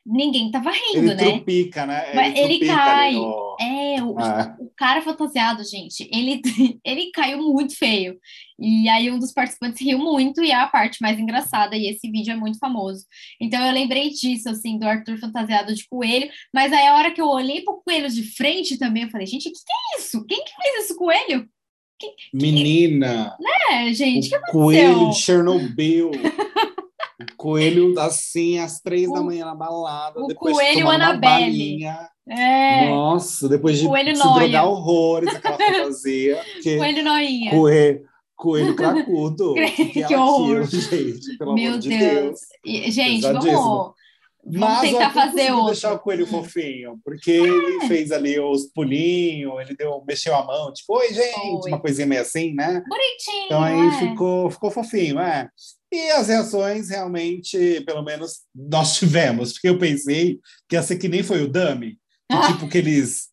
ninguém 0.05 0.49
tava 0.51 0.71
rindo, 0.71 1.11
ele 1.11 1.15
né? 1.15 1.31
Trupica, 1.31 1.85
né? 1.85 2.29
Ele, 2.29 2.39
ele 2.39 2.65
cai. 2.65 3.13
No... 3.13 3.55
É, 3.59 4.03
o, 4.03 4.17
ah. 4.17 4.55
o, 4.59 4.69
cara 4.75 5.01
fantasiado, 5.01 5.63
gente, 5.63 6.09
ele, 6.11 6.41
ele 6.83 7.11
caiu 7.11 7.39
muito 7.39 7.77
feio. 7.77 8.17
E 8.59 8.87
aí 8.87 9.11
um 9.11 9.19
dos 9.19 9.33
participantes 9.33 9.81
riu 9.81 9.97
muito 9.97 10.43
e 10.43 10.51
é 10.51 10.55
a 10.55 10.67
parte 10.67 11.01
mais 11.01 11.19
engraçada, 11.19 11.75
e 11.75 11.87
esse 11.87 12.09
vídeo 12.09 12.31
é 12.31 12.35
muito 12.35 12.57
famoso. 12.57 13.05
Então 13.39 13.63
eu 13.65 13.73
lembrei 13.73 14.09
disso, 14.09 14.49
assim, 14.49 14.79
do 14.79 14.87
Arthur 14.87 15.17
fantasiado 15.17 15.73
de 15.73 15.87
coelho, 15.87 16.29
mas 16.53 16.71
aí 16.71 16.87
a 16.87 16.95
hora 16.95 17.11
que 17.11 17.21
eu 17.21 17.27
olhei 17.27 17.61
pro 17.61 17.81
coelho 17.85 18.09
de 18.09 18.23
frente 18.23 18.77
também, 18.77 19.03
eu 19.03 19.09
falei, 19.09 19.27
gente, 19.27 19.49
o 19.49 19.51
que, 19.51 19.59
que 19.59 19.73
é 19.73 19.99
isso? 19.99 20.25
Quem 20.25 20.43
que 20.43 20.51
fez 20.61 20.85
esse 20.85 20.95
coelho? 20.95 21.47
Menina! 22.33 23.37
Né, 23.39 23.93
gente? 23.93 24.27
O 24.27 24.29
que 24.29 24.35
aconteceu? 24.35 24.61
Coelho 24.61 25.09
de 25.09 25.15
Chernobyl. 25.15 26.11
coelho 27.37 27.97
assim, 27.99 28.59
às 28.59 28.79
três 28.79 29.09
o, 29.09 29.13
da 29.13 29.21
manhã 29.21 29.45
na 29.45 29.55
balada. 29.55 30.21
O 30.21 30.27
depois 30.27 30.55
coelho 30.55 30.89
Annabelle. 30.89 31.85
É. 32.27 32.89
Nossa, 32.89 33.49
depois 33.49 33.79
de 33.79 33.87
coelho 33.87 34.15
se 34.15 34.23
noia. 34.23 34.39
drogar 34.39 34.67
horrores, 34.67 35.35
aquela 35.35 35.57
fantasia. 35.57 36.41
coelho 36.63 37.03
noinha. 37.03 37.51
Coelho, 37.51 38.05
coelho 38.35 38.75
cracudo. 38.75 39.53
que, 39.75 39.85
que, 39.85 40.03
que 40.05 40.15
horror. 40.15 40.65
gente, 40.65 41.37
pelo 41.37 41.53
Meu 41.53 41.71
amor 41.71 41.79
de 41.79 41.89
Deus. 41.89 42.39
Deus. 42.63 42.93
Gente, 42.93 43.21
vamos... 43.21 43.93
Vamos 44.45 44.59
Mas 44.59 44.81
tentar 44.81 45.09
fazer 45.11 45.51
outro. 45.51 45.67
deixar 45.67 45.93
o 45.93 45.99
coelho 45.99 46.27
fofinho, 46.27 46.99
porque 47.03 47.31
é. 47.31 47.35
ele 47.35 47.87
fez 47.87 48.11
ali 48.11 48.37
os 48.37 48.65
pulinhos, 48.65 49.53
ele 49.61 49.73
deu, 49.73 50.03
mexeu 50.05 50.35
a 50.35 50.43
mão, 50.43 50.73
tipo, 50.73 50.97
oi, 50.97 51.13
gente, 51.13 51.63
Oi. 51.63 51.71
uma 51.71 51.79
coisinha 51.79 52.05
meio 52.05 52.21
assim, 52.21 52.53
né? 52.53 52.83
Bonitinho. 52.85 53.45
Então 53.45 53.63
aí 53.63 53.87
é. 53.87 53.91
ficou, 53.99 54.51
ficou 54.51 54.69
fofinho, 54.69 55.17
é. 55.17 55.49
E 55.93 56.09
as 56.09 56.27
reações 56.27 56.89
realmente, 56.89 57.81
pelo 57.81 58.01
menos, 58.01 58.39
nós 58.55 58.95
tivemos, 58.97 59.53
porque 59.53 59.69
eu 59.69 59.77
pensei 59.77 60.39
que 60.67 60.75
ia 60.75 60.81
ser 60.81 60.97
que 60.97 61.07
nem 61.07 61.21
foi 61.21 61.43
o 61.43 61.47
Dami, 61.47 61.99
ah. 62.31 62.47
tipo 62.51 62.67
que 62.67 62.79
eles 62.79 63.29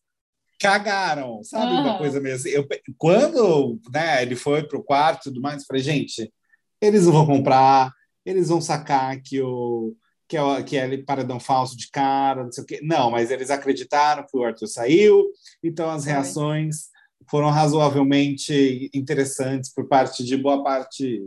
cagaram, 0.59 1.43
sabe? 1.43 1.71
Uma 1.71 1.97
coisa 1.97 2.21
mesmo. 2.21 2.47
Assim. 2.47 2.49
Eu, 2.49 2.67
quando 2.99 3.79
né, 3.91 4.21
ele 4.21 4.35
foi 4.35 4.61
para 4.61 4.77
o 4.77 4.83
quarto 4.83 5.21
e 5.21 5.23
tudo 5.31 5.41
mais, 5.41 5.61
eu 5.61 5.65
falei, 5.65 5.81
gente, 5.81 6.31
eles 6.79 7.05
não 7.05 7.13
vão 7.13 7.25
comprar, 7.25 7.91
eles 8.23 8.49
vão 8.49 8.61
sacar 8.61 9.19
que 9.23 9.41
o 9.41 9.95
que 10.29 10.37
é, 10.37 10.63
que 10.63 10.77
é 10.77 10.97
paredão 10.99 11.39
falso 11.39 11.75
de 11.75 11.89
cara, 11.89 12.43
não 12.43 12.51
sei 12.51 12.63
o 12.63 12.67
quê. 12.67 12.79
Não, 12.83 13.09
mas 13.09 13.31
eles 13.31 13.49
acreditaram 13.49 14.23
que 14.23 14.37
o 14.37 14.43
Arthur 14.43 14.67
saiu, 14.67 15.25
então 15.63 15.89
as 15.89 16.05
reações 16.05 16.91
foram 17.27 17.49
razoavelmente 17.49 18.89
interessantes 18.93 19.73
por 19.73 19.87
parte 19.87 20.23
de 20.23 20.37
boa 20.37 20.63
parte 20.63 21.21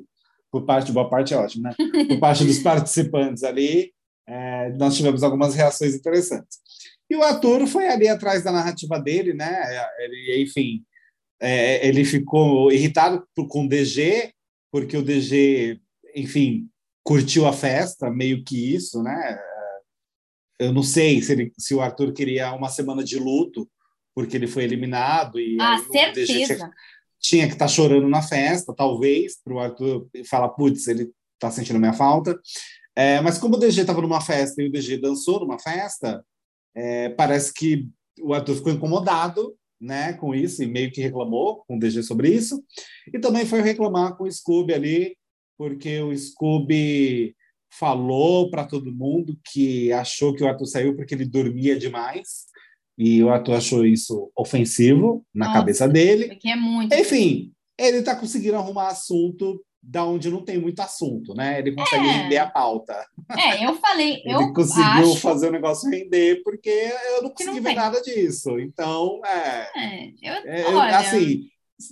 por 0.55 0.65
parte, 0.65 0.93
boa 0.93 1.11
parte 1.11 1.35
é 1.35 1.37
ótimo, 1.37 1.65
né? 1.65 1.75
Por 2.07 2.21
parte 2.21 2.45
dos 2.45 2.61
participantes 2.63 3.43
ali, 3.43 3.93
é, 4.25 4.71
nós 4.75 4.97
tivemos 4.97 5.25
algumas 5.25 5.53
reações 5.53 5.97
interessantes. 5.97 6.61
E 7.11 7.17
o 7.17 7.25
Arturo 7.25 7.67
foi 7.67 7.89
ali 7.89 8.07
atrás 8.07 8.45
da 8.45 8.53
narrativa 8.53 9.01
dele, 9.01 9.35
né? 9.35 9.53
Ele, 9.99 10.45
enfim, 10.45 10.85
é, 11.43 11.85
ele 11.85 12.05
ficou 12.05 12.71
irritado 12.71 13.27
com 13.49 13.65
o 13.65 13.69
DG, 13.69 14.33
porque 14.71 14.97
o 14.97 15.03
DG, 15.03 15.81
enfim, 16.15 16.69
curtiu 17.03 17.47
a 17.47 17.53
festa, 17.53 18.09
meio 18.09 18.45
que 18.45 18.77
isso, 18.77 19.03
né? 19.03 19.37
Eu 20.57 20.73
não 20.73 20.85
sei 20.85 21.21
se, 21.21 21.33
ele, 21.33 21.53
se 21.59 21.75
o 21.75 21.81
Arthur 21.81 22.13
queria 22.13 22.53
uma 22.53 22.69
semana 22.69 23.03
de 23.03 23.19
luto, 23.19 23.69
porque 24.15 24.37
ele 24.37 24.47
foi 24.47 24.63
eliminado. 24.63 25.41
E 25.41 25.57
ah, 25.61 25.79
certeza 25.91 26.33
tinha 26.33 26.71
que 27.29 27.55
estar 27.55 27.57
tá 27.67 27.69
chorando 27.69 28.09
na 28.09 28.23
festa, 28.23 28.75
talvez, 28.75 29.41
para 29.43 29.55
o 29.55 29.59
Arthur 29.59 30.07
falar, 30.29 30.51
putz, 30.51 30.87
ele 30.87 31.11
está 31.35 31.51
sentindo 31.51 31.79
minha 31.79 31.93
falta. 31.93 32.39
É, 32.95 33.21
mas 33.21 33.39
como 33.39 33.57
o 33.57 33.59
DG 33.59 33.81
estava 33.81 34.01
numa 34.01 34.21
festa 34.21 34.63
e 34.63 34.69
o 34.69 34.73
DG 34.73 34.99
dançou 34.99 35.41
numa 35.41 35.59
festa, 35.59 36.25
é, 36.75 37.09
parece 37.11 37.53
que 37.53 37.89
o 38.21 38.35
Arthur 38.35 38.57
ficou 38.57 38.73
incomodado 38.73 39.57
né, 39.81 40.13
com 40.15 40.35
isso 40.35 40.63
e 40.63 40.67
meio 40.67 40.93
que 40.93 41.01
reclamou 41.01 41.65
com 41.67 41.77
o 41.77 41.79
DG 41.79 42.03
sobre 42.03 42.29
isso. 42.29 42.63
E 43.13 43.19
também 43.19 43.45
foi 43.45 43.61
reclamar 43.61 44.17
com 44.17 44.25
o 44.25 44.31
Scooby 44.31 44.75
ali, 44.75 45.17
porque 45.59 46.01
o 46.01 46.17
Scooby 46.17 47.35
falou 47.73 48.51
para 48.51 48.65
todo 48.65 48.95
mundo 48.95 49.37
que 49.53 49.93
achou 49.93 50.35
que 50.35 50.45
o 50.45 50.49
Arthur 50.49 50.67
saiu 50.67 50.97
porque 50.97 51.15
ele 51.15 51.25
dormia 51.25 51.77
demais 51.77 52.47
e 52.97 53.23
o 53.23 53.31
ator 53.31 53.57
achou 53.57 53.85
isso 53.85 54.31
ofensivo 54.37 55.25
na 55.35 55.47
Nossa, 55.47 55.59
cabeça 55.59 55.89
dele. 55.89 56.39
É 56.45 56.57
muito. 56.57 56.95
Enfim, 56.95 57.53
ele 57.79 57.99
está 57.99 58.15
conseguindo 58.15 58.57
arrumar 58.57 58.89
assunto 58.89 59.61
da 59.87 60.05
onde 60.05 60.31
não 60.31 60.43
tem 60.43 60.59
muito 60.59 60.81
assunto, 60.81 61.35
né? 61.35 61.59
Ele 61.59 61.75
consegue 61.75 62.07
é. 62.07 62.11
render 62.11 62.39
a 62.39 62.49
pauta. 62.49 62.95
É, 63.37 63.67
eu 63.67 63.75
falei, 63.77 64.23
ele 64.25 64.35
eu 64.35 64.53
conseguiu 64.53 65.13
acho... 65.13 65.21
fazer 65.21 65.49
o 65.49 65.53
negócio 65.53 65.91
render 65.91 66.41
porque 66.43 66.71
eu 66.71 67.23
não 67.23 67.31
consegui 67.31 67.57
não 67.57 67.63
ver 67.63 67.75
nada 67.75 68.01
disso. 68.01 68.59
Então, 68.59 69.21
é, 69.27 69.71
é, 69.77 70.13
eu, 70.23 70.35
é 70.45 70.75
olha... 70.75 70.99
assim, 70.99 71.43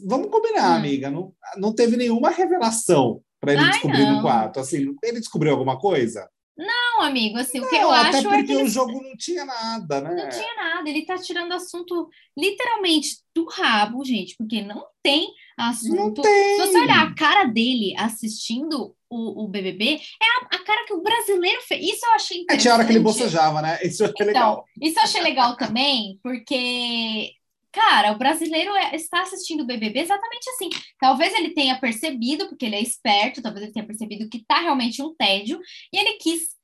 vamos 0.07 0.29
combinar, 0.31 0.73
hum. 0.73 0.77
amiga. 0.77 1.11
Não, 1.11 1.35
não 1.59 1.75
teve 1.75 1.97
nenhuma 1.97 2.31
revelação 2.31 3.21
para 3.39 3.53
ele 3.53 3.63
Ai, 3.63 3.71
descobrir 3.73 4.05
não. 4.05 4.17
no 4.17 4.23
quarto. 4.23 4.61
Assim, 4.61 4.95
ele 5.03 5.19
descobriu 5.21 5.53
alguma 5.53 5.79
coisa? 5.79 6.29
Não, 6.57 7.03
amigo, 7.03 7.39
assim, 7.39 7.59
não, 7.59 7.67
o 7.67 7.71
que 7.71 7.77
eu 7.77 7.91
acho 7.91 8.19
até 8.19 8.23
porque 8.23 8.53
é 8.53 8.57
que 8.57 8.63
o 8.63 8.69
jogo 8.69 9.03
não 9.03 9.17
tinha 9.17 9.45
nada, 9.45 10.01
né? 10.03 10.15
Não 10.15 10.29
tinha 10.29 10.55
nada, 10.55 10.89
ele 10.89 11.07
tá 11.07 11.17
tirando 11.17 11.53
assunto 11.53 12.11
literalmente 12.37 13.19
do 13.35 13.47
rabo, 13.49 14.05
gente, 14.05 14.37
porque 14.37 14.61
não 14.61 14.85
tem 15.03 15.29
assunto. 15.57 15.97
Não 15.97 16.13
tem. 16.13 16.57
Se 16.57 16.67
você 16.67 16.79
olhar 16.79 17.07
a 17.07 17.15
cara 17.15 17.45
dele 17.45 17.95
assistindo 17.97 18.95
o, 19.09 19.45
o 19.45 19.49
BBB, 19.49 19.95
é 19.95 20.45
a, 20.45 20.57
a, 20.57 20.65
cara 20.65 20.85
que 20.87 20.93
o 20.93 21.03
brasileiro 21.03 21.63
fez. 21.63 21.85
Isso 21.85 22.05
eu 22.05 22.13
achei 22.13 22.39
interessante. 22.39 22.59
É, 22.59 22.63
tinha 22.63 22.75
hora 22.75 22.85
que 22.85 22.93
ele 22.93 23.01
bocejava, 23.01 23.63
né? 23.63 23.79
Isso 23.83 24.03
eu 24.03 24.07
achei 24.07 24.15
então, 24.21 24.27
legal. 24.27 24.65
Isso 24.81 24.99
eu 24.99 25.03
achei 25.03 25.23
legal 25.23 25.57
também, 25.57 26.21
porque 26.23 27.33
Cara, 27.73 28.13
o 28.13 28.19
brasileiro 28.19 28.75
é, 28.77 28.95
está 28.95 29.23
assistindo 29.23 29.63
o 29.63 29.67
BBB 29.67 30.01
exatamente 30.01 30.49
assim. 30.51 30.69
Talvez 31.01 31.33
ele 31.35 31.55
tenha 31.55 31.79
percebido, 31.81 32.49
porque 32.49 32.67
ele 32.67 32.77
é 32.77 32.83
esperto, 32.83 33.41
talvez 33.41 33.65
ele 33.65 33.73
tenha 33.73 33.87
percebido 33.87 34.29
que 34.29 34.39
está 34.39 34.61
realmente 34.61 35.03
um 35.03 35.15
tédio, 35.15 35.59
e 35.93 35.99
ele 35.99 36.13
quis. 36.19 36.57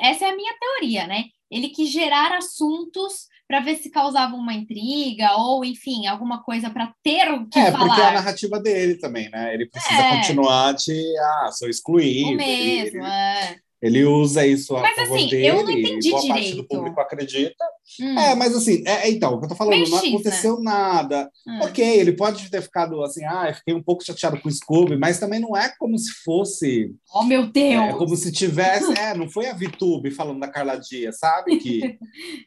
Essa 0.00 0.26
é 0.26 0.30
a 0.30 0.36
minha 0.36 0.54
teoria, 0.58 1.06
né? 1.06 1.24
Ele 1.50 1.68
quis 1.68 1.90
gerar 1.90 2.32
assuntos 2.32 3.28
para 3.48 3.60
ver 3.60 3.76
se 3.76 3.90
causava 3.90 4.34
uma 4.34 4.52
intriga 4.52 5.36
ou, 5.36 5.64
enfim, 5.64 6.06
alguma 6.06 6.42
coisa 6.42 6.68
para 6.68 6.92
ter 7.02 7.30
o 7.30 7.48
que 7.48 7.58
é, 7.58 7.70
falar. 7.70 7.84
É, 7.84 7.88
porque 7.88 8.00
é 8.00 8.06
a 8.06 8.12
narrativa 8.12 8.60
dele 8.60 8.96
também, 8.96 9.30
né? 9.30 9.54
Ele 9.54 9.66
precisa 9.66 10.00
é. 10.00 10.16
continuar 10.16 10.72
de, 10.74 11.18
ah, 11.18 11.50
sou 11.52 11.68
excluído. 11.68 12.30
O 12.30 12.36
mesmo, 12.36 12.98
ele, 12.98 13.06
é. 13.06 13.56
Ele 13.86 14.04
usa 14.04 14.46
isso 14.46 14.76
a 14.76 14.80
mas, 14.80 14.96
favor 14.96 15.16
assim, 15.16 15.28
dele, 15.28 15.46
eu 15.46 15.62
não 15.62 15.70
entendi 15.70 16.10
boa 16.10 16.22
direito. 16.22 16.28
parte 16.42 16.54
do 16.56 16.64
público 16.68 17.00
acredita. 17.00 17.64
Hum. 18.00 18.18
É, 18.18 18.34
mas 18.34 18.54
assim, 18.54 18.82
é, 18.86 19.06
é 19.06 19.10
então, 19.10 19.34
o 19.34 19.38
que 19.38 19.44
eu 19.44 19.48
tô 19.50 19.54
falando, 19.54 19.88
não 19.88 19.98
aconteceu 19.98 20.60
nada. 20.60 21.30
Hum. 21.46 21.60
Ok, 21.62 21.84
ele 21.84 22.12
pode 22.12 22.50
ter 22.50 22.60
ficado 22.60 23.02
assim, 23.02 23.24
ah, 23.24 23.52
fiquei 23.54 23.74
um 23.74 23.82
pouco 23.82 24.04
chateado 24.04 24.40
com 24.40 24.48
o 24.48 24.52
Scooby, 24.52 24.96
mas 24.96 25.20
também 25.20 25.38
não 25.40 25.56
é 25.56 25.72
como 25.78 25.96
se 25.98 26.10
fosse. 26.24 26.90
Oh, 27.14 27.22
meu 27.22 27.46
Deus! 27.46 27.84
É 27.84 27.92
como 27.92 28.16
se 28.16 28.32
tivesse. 28.32 28.86
É, 28.96 29.14
não 29.14 29.28
foi 29.28 29.46
a 29.46 29.52
Vitube 29.52 30.10
falando 30.10 30.40
da 30.40 30.48
Carla 30.48 30.76
Dias, 30.76 31.18
sabe? 31.18 31.58
Que 31.58 31.98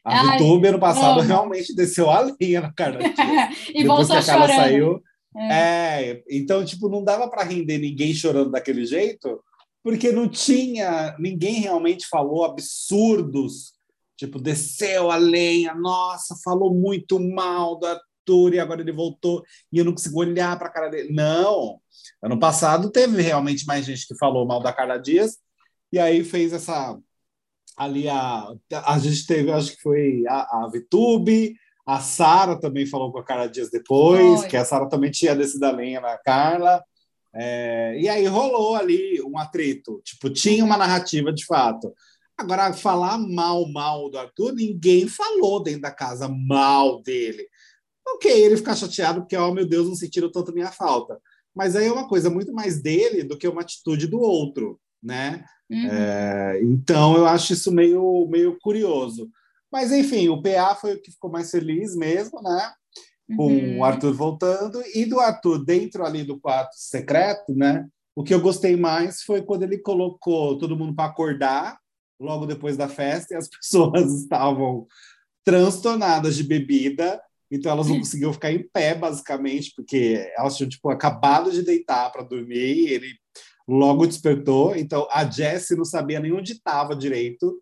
a 0.04 0.32
Vitube 0.32 0.68
ano 0.68 0.80
passado 0.80 1.20
realmente 1.20 1.74
desceu 1.74 2.10
a 2.10 2.34
linha 2.40 2.60
na 2.60 2.72
Carla 2.72 2.98
Dias. 3.08 3.68
e 3.68 3.82
Depois 3.82 4.08
que 4.08 4.16
a 4.16 4.22
Carla 4.22 4.48
chorando. 4.48 4.60
saiu. 4.62 5.02
É. 5.36 5.54
é, 5.54 6.22
então, 6.28 6.64
tipo, 6.64 6.88
não 6.88 7.04
dava 7.04 7.28
para 7.28 7.44
render 7.44 7.78
ninguém 7.78 8.12
chorando 8.12 8.50
daquele 8.50 8.84
jeito, 8.84 9.40
porque 9.82 10.12
não 10.12 10.28
tinha, 10.28 11.16
ninguém 11.18 11.60
realmente 11.60 12.06
falou 12.06 12.44
absurdos, 12.44 13.72
tipo, 14.16 14.40
desceu 14.40 15.10
a 15.10 15.16
lenha, 15.16 15.74
nossa, 15.74 16.36
falou 16.44 16.74
muito 16.74 17.18
mal 17.18 17.78
do 17.78 17.86
Arthur 17.86 18.54
e 18.54 18.60
agora 18.60 18.82
ele 18.82 18.92
voltou 18.92 19.42
e 19.72 19.78
eu 19.78 19.84
não 19.84 19.92
consigo 19.92 20.20
olhar 20.20 20.58
para 20.58 20.68
a 20.68 20.72
cara 20.72 20.88
dele. 20.88 21.12
Não, 21.12 21.80
ano 22.22 22.38
passado 22.38 22.90
teve 22.90 23.22
realmente 23.22 23.64
mais 23.66 23.86
gente 23.86 24.06
que 24.06 24.16
falou 24.16 24.46
mal 24.46 24.62
da 24.62 24.72
Carla 24.72 24.98
Dias 24.98 25.38
e 25.92 25.98
aí 25.98 26.22
fez 26.22 26.52
essa 26.52 26.98
ali 27.76 28.08
a 28.08 28.52
a 28.84 28.98
gente 28.98 29.26
teve, 29.26 29.50
acho 29.50 29.74
que 29.74 29.80
foi 29.80 30.24
a, 30.28 30.64
a 30.64 30.68
Vitube, 30.70 31.56
a 31.86 31.98
Sara 31.98 32.60
também 32.60 32.86
falou 32.86 33.10
com 33.10 33.18
a 33.18 33.24
Carla 33.24 33.48
Dias 33.48 33.70
depois, 33.70 34.42
Oi. 34.42 34.48
que 34.48 34.56
a 34.56 34.64
Sara 34.64 34.88
também 34.88 35.10
tinha 35.10 35.34
descido 35.34 35.64
a 35.64 35.72
lenha 35.72 36.00
na 36.00 36.18
Carla. 36.18 36.84
É, 37.34 37.96
e 37.98 38.08
aí 38.08 38.26
rolou 38.26 38.74
ali 38.74 39.22
um 39.22 39.38
atrito, 39.38 40.00
tipo, 40.04 40.28
tinha 40.30 40.64
uma 40.64 40.76
narrativa 40.76 41.32
de 41.32 41.44
fato. 41.44 41.94
Agora, 42.36 42.72
falar 42.72 43.18
mal, 43.18 43.70
mal 43.70 44.10
do 44.10 44.18
Arthur, 44.18 44.54
ninguém 44.54 45.06
falou 45.06 45.62
dentro 45.62 45.82
da 45.82 45.90
casa 45.90 46.28
mal 46.28 47.02
dele. 47.02 47.46
Ok, 48.14 48.30
ele 48.30 48.56
ficar 48.56 48.74
chateado 48.74 49.20
porque, 49.20 49.36
oh 49.36 49.52
meu 49.52 49.66
Deus, 49.66 49.86
não 49.86 49.94
sentiram 49.94 50.32
tanto 50.32 50.52
minha 50.52 50.72
falta. 50.72 51.20
Mas 51.54 51.76
aí 51.76 51.86
é 51.86 51.92
uma 51.92 52.08
coisa 52.08 52.30
muito 52.30 52.52
mais 52.52 52.80
dele 52.80 53.22
do 53.22 53.36
que 53.36 53.46
uma 53.46 53.60
atitude 53.60 54.06
do 54.06 54.20
outro, 54.20 54.80
né? 55.02 55.44
Uhum. 55.68 55.86
É, 55.86 56.60
então, 56.62 57.16
eu 57.16 57.26
acho 57.26 57.52
isso 57.52 57.70
meio, 57.70 58.26
meio 58.28 58.58
curioso. 58.60 59.30
Mas, 59.70 59.92
enfim, 59.92 60.28
o 60.28 60.42
PA 60.42 60.74
foi 60.74 60.94
o 60.94 61.00
que 61.00 61.12
ficou 61.12 61.30
mais 61.30 61.50
feliz 61.50 61.94
mesmo, 61.94 62.42
né? 62.42 62.72
Com 63.36 63.46
uhum. 63.46 63.78
o 63.78 63.84
Arthur 63.84 64.12
voltando, 64.12 64.82
e 64.94 65.04
do 65.04 65.20
Arthur 65.20 65.64
dentro 65.64 66.04
ali 66.04 66.24
do 66.24 66.38
quarto 66.38 66.74
secreto, 66.74 67.54
né? 67.54 67.86
O 68.14 68.22
que 68.22 68.34
eu 68.34 68.40
gostei 68.40 68.76
mais 68.76 69.22
foi 69.22 69.42
quando 69.42 69.62
ele 69.62 69.78
colocou 69.78 70.58
todo 70.58 70.76
mundo 70.76 70.94
para 70.94 71.08
acordar 71.08 71.78
logo 72.20 72.44
depois 72.44 72.76
da 72.76 72.88
festa 72.88 73.34
e 73.34 73.36
as 73.36 73.48
pessoas 73.50 74.12
estavam 74.12 74.86
transtornadas 75.44 76.36
de 76.36 76.44
bebida, 76.44 77.20
então 77.50 77.72
elas 77.72 77.88
não 77.88 77.98
conseguiam 77.98 78.32
ficar 78.32 78.52
em 78.52 78.62
pé, 78.72 78.94
basicamente, 78.94 79.72
porque 79.74 80.30
elas 80.36 80.56
tinham 80.56 80.68
tipo, 80.68 80.90
acabado 80.90 81.50
de 81.50 81.62
deitar 81.62 82.10
para 82.12 82.22
dormir 82.22 82.56
e 82.56 82.88
ele 82.88 83.14
logo 83.66 84.06
despertou. 84.06 84.76
Então 84.76 85.08
a 85.10 85.24
Jessie 85.24 85.76
não 85.76 85.84
sabia 85.84 86.20
nem 86.20 86.32
onde 86.32 86.52
estava 86.52 86.94
direito. 86.94 87.60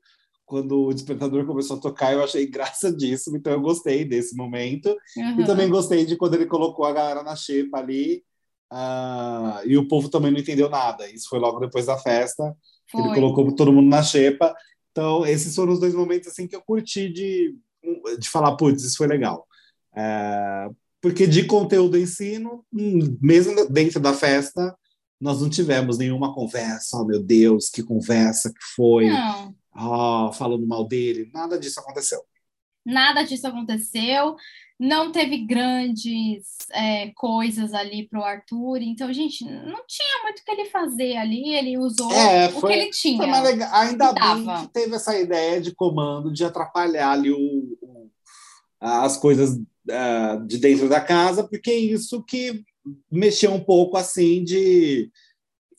Quando 0.48 0.86
o 0.86 0.94
despertador 0.94 1.44
começou 1.44 1.76
a 1.76 1.80
tocar, 1.80 2.14
eu 2.14 2.24
achei 2.24 2.46
engraçadíssimo, 2.46 3.36
então 3.36 3.52
eu 3.52 3.60
gostei 3.60 4.02
desse 4.02 4.34
momento. 4.34 4.96
Uhum. 5.14 5.40
E 5.42 5.44
também 5.44 5.68
gostei 5.68 6.06
de 6.06 6.16
quando 6.16 6.34
ele 6.34 6.46
colocou 6.46 6.86
a 6.86 6.92
galera 6.92 7.22
na 7.22 7.36
xepa 7.36 7.78
ali, 7.78 8.24
uh, 8.72 9.60
e 9.66 9.76
o 9.76 9.86
povo 9.86 10.08
também 10.08 10.32
não 10.32 10.40
entendeu 10.40 10.70
nada. 10.70 11.06
Isso 11.10 11.28
foi 11.28 11.38
logo 11.38 11.60
depois 11.60 11.84
da 11.84 11.98
festa. 11.98 12.56
Foi. 12.90 13.02
Ele 13.02 13.14
colocou 13.14 13.54
todo 13.54 13.72
mundo 13.72 13.90
na 13.90 14.02
xepa. 14.02 14.54
Então, 14.90 15.26
esses 15.26 15.54
foram 15.54 15.74
os 15.74 15.80
dois 15.80 15.94
momentos 15.94 16.28
assim 16.28 16.46
que 16.46 16.56
eu 16.56 16.62
curti 16.62 17.12
de, 17.12 17.54
de 18.18 18.28
falar, 18.30 18.56
putz, 18.56 18.82
isso 18.82 18.96
foi 18.96 19.06
legal. 19.06 19.46
É, 19.94 20.70
porque 21.00 21.26
de 21.26 21.44
conteúdo 21.44 21.98
ensino, 21.98 22.64
mesmo 22.72 23.68
dentro 23.68 24.00
da 24.00 24.14
festa, 24.14 24.74
nós 25.20 25.42
não 25.42 25.50
tivemos 25.50 25.98
nenhuma 25.98 26.34
conversa, 26.34 26.96
oh 26.96 27.04
meu 27.04 27.22
Deus, 27.22 27.68
que 27.68 27.82
conversa 27.82 28.50
que 28.50 28.74
foi, 28.74 29.08
oh, 29.78 30.32
falando 30.32 30.66
mal 30.66 30.84
dele, 30.84 31.30
nada 31.32 31.58
disso 31.58 31.80
aconteceu. 31.80 32.20
Nada 32.84 33.22
disso 33.22 33.46
aconteceu, 33.46 34.36
não 34.78 35.12
teve 35.12 35.44
grandes 35.44 36.56
é, 36.72 37.10
coisas 37.14 37.74
ali 37.74 38.08
para 38.08 38.20
o 38.20 38.24
Arthur, 38.24 38.80
então, 38.80 39.12
gente, 39.12 39.44
não 39.44 39.84
tinha 39.86 40.22
muito 40.22 40.38
o 40.40 40.44
que 40.44 40.50
ele 40.50 40.64
fazer 40.66 41.16
ali, 41.16 41.52
ele 41.52 41.76
usou 41.76 42.10
é, 42.12 42.48
foi, 42.48 42.58
o 42.58 42.66
que 42.66 42.72
ele 42.72 42.90
tinha. 42.90 43.24
Ainda 43.72 44.12
bem 44.12 44.44
que 44.44 44.72
teve 44.72 44.94
essa 44.94 45.18
ideia 45.18 45.60
de 45.60 45.74
comando 45.74 46.32
de 46.32 46.44
atrapalhar 46.44 47.10
ali 47.10 47.30
o, 47.30 47.76
o 47.82 48.08
as 48.80 49.16
coisas 49.16 49.56
uh, 49.56 50.46
de 50.46 50.58
dentro 50.58 50.88
da 50.88 51.00
casa, 51.00 51.46
porque 51.46 51.70
é 51.70 51.76
isso 51.76 52.22
que 52.22 52.62
mexeu 53.10 53.52
um 53.52 53.62
pouco 53.62 53.96
assim 53.96 54.44
de 54.44 55.10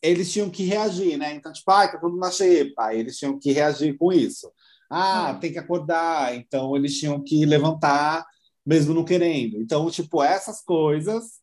eles 0.01 0.31
tinham 0.31 0.49
que 0.49 0.63
reagir, 0.63 1.17
né? 1.17 1.33
Então, 1.33 1.51
tipo, 1.51 1.69
ah, 1.71 1.87
tá 1.87 1.97
todo 1.97 2.11
mundo 2.11 2.21
na 2.21 2.31
xepa, 2.31 2.93
eles 2.93 3.17
tinham 3.17 3.37
que 3.39 3.51
reagir 3.51 3.97
com 3.97 4.11
isso. 4.11 4.51
Ah, 4.89 5.37
tem 5.39 5.51
que 5.51 5.59
acordar, 5.59 6.35
então 6.35 6.75
eles 6.75 6.97
tinham 6.97 7.21
que 7.23 7.45
levantar 7.45 8.25
mesmo 8.65 8.93
não 8.93 9.03
querendo. 9.03 9.57
Então, 9.61 9.89
tipo, 9.89 10.23
essas 10.23 10.61
coisas 10.63 11.39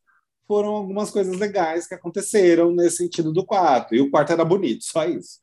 foram 0.47 0.71
algumas 0.71 1.11
coisas 1.11 1.37
legais 1.37 1.87
que 1.87 1.95
aconteceram 1.95 2.73
nesse 2.73 2.99
sentido 2.99 3.33
do 3.33 3.45
quarto. 3.45 3.95
E 3.95 4.01
o 4.01 4.11
quarto 4.11 4.33
era 4.33 4.45
bonito, 4.45 4.85
só 4.85 5.05
isso. 5.05 5.41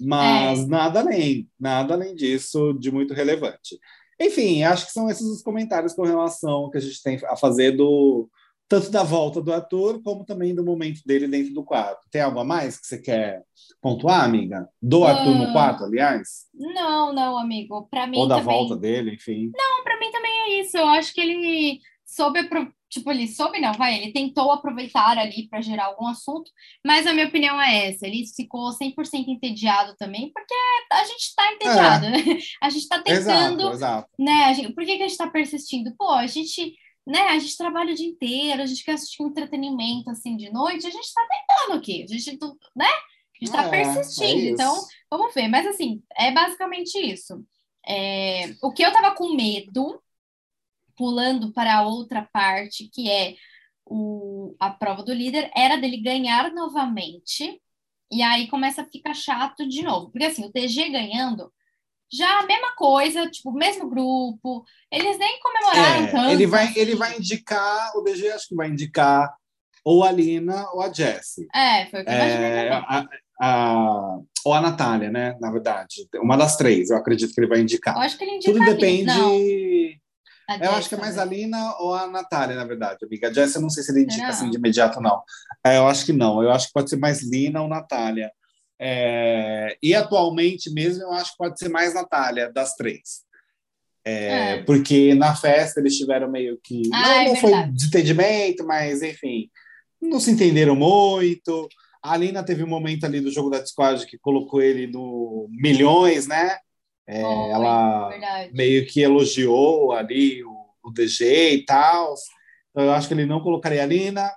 Mas 0.00 0.60
é. 0.60 0.66
nada 0.66 1.00
além, 1.00 1.48
nada 1.58 1.94
além 1.94 2.14
disso 2.14 2.72
de 2.74 2.90
muito 2.90 3.14
relevante. 3.14 3.78
Enfim, 4.20 4.62
acho 4.62 4.86
que 4.86 4.92
são 4.92 5.10
esses 5.10 5.26
os 5.26 5.42
comentários 5.42 5.92
com 5.92 6.04
relação 6.04 6.70
que 6.70 6.78
a 6.78 6.80
gente 6.80 7.02
tem 7.02 7.20
a 7.26 7.36
fazer 7.36 7.72
do 7.72 8.30
tanto 8.68 8.90
da 8.90 9.02
volta 9.02 9.40
do 9.40 9.52
ator 9.52 10.02
como 10.02 10.24
também 10.24 10.54
do 10.54 10.64
momento 10.64 11.00
dele 11.06 11.28
dentro 11.28 11.54
do 11.54 11.64
quarto. 11.64 12.08
Tem 12.10 12.20
algo 12.20 12.38
a 12.38 12.44
mais 12.44 12.78
que 12.78 12.86
você 12.86 12.98
quer 12.98 13.42
pontuar, 13.80 14.24
amiga? 14.24 14.68
Do 14.82 15.02
uh, 15.04 15.24
no 15.34 15.52
quarto, 15.52 15.84
aliás? 15.84 16.46
Não, 16.54 17.12
não, 17.12 17.38
amigo. 17.38 17.86
Para 17.90 18.06
mim 18.06 18.18
Ou 18.18 18.26
da 18.26 18.38
também... 18.38 18.54
volta 18.54 18.76
dele, 18.76 19.14
enfim. 19.14 19.50
Não, 19.56 19.84
para 19.84 19.98
mim 20.00 20.10
também 20.10 20.32
é 20.32 20.60
isso. 20.60 20.76
Eu 20.76 20.86
acho 20.88 21.12
que 21.12 21.20
ele 21.20 21.80
soube 22.04 22.48
tipo, 22.88 23.10
ele 23.10 23.28
soube 23.28 23.60
não, 23.60 23.72
vai, 23.72 23.96
ele 23.96 24.12
tentou 24.12 24.50
aproveitar 24.52 25.18
ali 25.18 25.48
para 25.48 25.60
gerar 25.60 25.86
algum 25.86 26.06
assunto, 26.06 26.50
mas 26.84 27.06
a 27.06 27.12
minha 27.12 27.26
opinião 27.26 27.60
é 27.60 27.88
essa, 27.88 28.06
ele 28.06 28.24
ficou 28.34 28.70
100% 28.70 28.94
entediado 29.28 29.94
também, 29.96 30.30
porque 30.32 30.54
a 30.92 31.04
gente 31.04 31.22
está 31.22 31.52
entediado, 31.52 32.06
é. 32.06 32.10
né? 32.10 32.16
A 32.62 32.70
gente 32.70 32.82
está 32.82 33.00
tentando, 33.00 33.60
exato, 33.60 33.74
exato. 33.74 34.08
né, 34.18 34.54
gente, 34.54 34.72
por 34.72 34.84
que, 34.84 34.96
que 34.96 35.02
a 35.02 35.08
gente 35.08 35.10
está 35.10 35.28
persistindo? 35.28 35.94
Pô, 35.96 36.10
a 36.10 36.26
gente, 36.26 36.74
né, 37.06 37.20
a 37.28 37.38
gente 37.38 37.56
trabalha 37.56 37.92
o 37.92 37.94
dia 37.94 38.08
inteiro, 38.08 38.62
a 38.62 38.66
gente 38.66 38.84
quer 38.84 38.92
assistir 38.92 39.22
um 39.22 39.28
entretenimento, 39.28 40.10
assim, 40.10 40.36
de 40.36 40.50
noite, 40.50 40.86
a 40.86 40.90
gente 40.90 41.04
está 41.04 41.22
tentando 41.28 41.78
aqui, 41.78 42.02
a 42.02 42.06
gente, 42.06 42.38
né, 42.74 42.86
a 42.86 43.38
gente 43.38 43.44
está 43.44 43.64
é, 43.64 43.70
persistindo, 43.70 44.40
é 44.40 44.50
então, 44.50 44.84
vamos 45.10 45.32
ver, 45.32 45.46
mas 45.46 45.66
assim, 45.66 46.02
é 46.16 46.32
basicamente 46.32 46.98
isso. 46.98 47.44
É, 47.86 48.54
o 48.60 48.72
que 48.72 48.84
eu 48.84 48.92
tava 48.92 49.14
com 49.14 49.34
medo 49.36 50.02
pulando 50.96 51.52
para 51.52 51.86
outra 51.86 52.28
parte, 52.32 52.88
que 52.88 53.08
é 53.08 53.36
o, 53.84 54.56
a 54.58 54.70
prova 54.70 55.04
do 55.04 55.12
líder, 55.12 55.50
era 55.54 55.76
dele 55.76 55.98
ganhar 55.98 56.52
novamente, 56.52 57.62
e 58.10 58.22
aí 58.22 58.48
começa 58.48 58.82
a 58.82 58.86
ficar 58.86 59.14
chato 59.14 59.68
de 59.68 59.82
novo. 59.82 60.10
Porque 60.10 60.26
assim, 60.26 60.44
o 60.44 60.50
TG 60.50 60.90
ganhando, 60.90 61.52
já 62.12 62.40
a 62.40 62.46
mesma 62.46 62.74
coisa, 62.76 63.28
tipo, 63.30 63.52
mesmo 63.52 63.88
grupo, 63.88 64.64
eles 64.90 65.18
nem 65.18 65.40
comemoraram 65.40 66.04
é, 66.04 66.06
tanto. 66.10 66.30
Ele 66.30 66.46
vai, 66.46 66.72
ele 66.76 66.94
vai 66.94 67.16
indicar, 67.16 67.92
o 67.96 68.02
DG 68.02 68.30
acho 68.30 68.48
que 68.48 68.54
vai 68.54 68.68
indicar 68.68 69.34
ou 69.84 70.02
a 70.02 70.10
Lina 70.10 70.68
ou 70.72 70.82
a 70.82 70.92
Jessie. 70.92 71.46
É, 71.54 71.86
foi 71.86 72.02
o 72.02 72.04
que 72.04 72.10
eu 72.10 72.14
é, 72.14 72.70
a, 72.70 73.06
a, 73.40 74.18
ou 74.44 74.52
a 74.52 74.60
Natália, 74.60 75.10
né? 75.10 75.36
Na 75.40 75.50
verdade. 75.50 76.08
Uma 76.16 76.36
das 76.36 76.56
três, 76.56 76.90
eu 76.90 76.96
acredito 76.96 77.32
que 77.32 77.40
ele 77.40 77.48
vai 77.48 77.60
indicar. 77.60 77.94
Eu 77.94 78.02
acho 78.02 78.18
que 78.18 78.24
ele 78.24 78.36
indica 78.36 78.52
Tudo 78.52 78.64
depende. 78.64 80.00
Eu 80.60 80.70
acho 80.72 80.88
que 80.88 80.94
é 80.94 80.98
mais 80.98 81.18
a 81.18 81.24
Lina 81.24 81.74
ou 81.78 81.92
a 81.92 82.06
Natália, 82.06 82.54
na 82.54 82.64
verdade, 82.64 83.04
amiga. 83.04 83.28
A 83.28 83.32
Jess, 83.32 83.56
eu 83.56 83.60
não 83.60 83.70
sei 83.70 83.82
se 83.82 83.90
ele 83.90 84.02
indica 84.02 84.28
assim 84.28 84.48
de 84.48 84.56
imediato, 84.56 85.00
não. 85.00 85.22
É, 85.64 85.78
eu 85.78 85.88
acho 85.88 86.06
que 86.06 86.12
não. 86.12 86.40
Eu 86.42 86.52
acho 86.52 86.68
que 86.68 86.72
pode 86.72 86.88
ser 86.88 86.96
mais 86.96 87.22
Lina 87.22 87.62
ou 87.62 87.68
Natália. 87.68 88.30
É... 88.78 89.76
E 89.82 89.94
atualmente 89.94 90.70
mesmo, 90.70 91.04
eu 91.04 91.12
acho 91.12 91.32
que 91.32 91.38
pode 91.38 91.58
ser 91.58 91.68
mais 91.68 91.94
Natália, 91.94 92.52
das 92.52 92.74
três. 92.74 93.26
É, 94.04 94.52
é. 94.52 94.62
Porque 94.62 95.14
na 95.14 95.34
festa 95.34 95.80
eles 95.80 95.96
tiveram 95.96 96.30
meio 96.30 96.58
que. 96.62 96.82
Ah, 96.92 97.00
não, 97.00 97.10
é 97.10 97.28
não 97.28 97.36
foi 97.36 97.52
desentendimento, 97.72 98.64
mas 98.64 99.02
enfim, 99.02 99.50
não 100.00 100.20
se 100.20 100.30
entenderam 100.30 100.76
muito. 100.76 101.68
A 102.00 102.16
Lina 102.16 102.44
teve 102.44 102.62
um 102.62 102.68
momento 102.68 103.04
ali 103.04 103.20
do 103.20 103.32
jogo 103.32 103.50
da 103.50 103.58
Discord 103.58 104.06
que 104.06 104.16
colocou 104.16 104.62
ele 104.62 104.86
no 104.86 105.48
milhões, 105.50 106.28
né? 106.28 106.56
É, 107.08 107.20
ela 107.20 108.10
meio 108.52 108.86
que 108.86 109.00
elogiou 109.00 109.92
ali 109.92 110.44
o, 110.44 110.54
o 110.84 110.90
DG 110.92 111.54
e 111.54 111.64
tal. 111.64 112.14
Então, 112.70 112.84
eu 112.84 112.92
acho 112.92 113.08
que 113.08 113.14
ele 113.14 113.26
não 113.26 113.40
colocaria 113.40 113.82
a 113.82 113.86
Lina. 113.86 114.30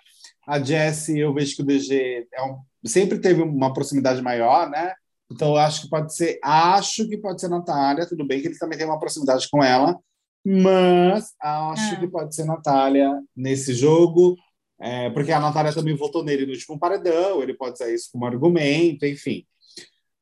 A 0.48 0.60
Jessie, 0.60 1.20
eu 1.20 1.32
vejo 1.32 1.56
que 1.56 1.62
o 1.62 1.66
DG 1.66 2.28
é 2.34 2.42
um, 2.42 2.58
sempre 2.86 3.20
teve 3.20 3.42
uma 3.42 3.74
proximidade 3.74 4.22
maior, 4.22 4.70
né? 4.70 4.94
Então, 5.32 5.50
eu 5.50 5.58
acho 5.58 5.84
que 5.84 5.90
pode 5.90 6.16
ser, 6.16 6.40
acho 6.44 7.08
que 7.08 7.18
pode 7.18 7.40
ser 7.40 7.50
Natália, 7.50 8.08
tudo 8.08 8.26
bem 8.26 8.42
que 8.42 8.48
ele 8.48 8.58
também 8.58 8.78
tem 8.78 8.88
uma 8.88 9.00
proximidade 9.00 9.48
com 9.50 9.64
ela, 9.64 9.98
mas 10.44 11.34
acho 11.40 11.96
ah. 11.96 12.00
que 12.00 12.08
pode 12.08 12.34
ser 12.34 12.46
Natália 12.46 13.12
nesse 13.36 13.74
jogo, 13.74 14.36
é, 14.80 15.10
porque 15.12 15.32
a 15.32 15.40
Natália 15.40 15.74
também 15.74 15.96
votou 15.96 16.24
nele 16.24 16.46
no 16.46 16.54
último 16.54 16.80
paredão, 16.80 17.44
ele 17.44 17.54
pode 17.54 17.74
usar 17.74 17.92
isso 17.92 18.10
como 18.12 18.26
argumento, 18.26 19.06
enfim. 19.06 19.46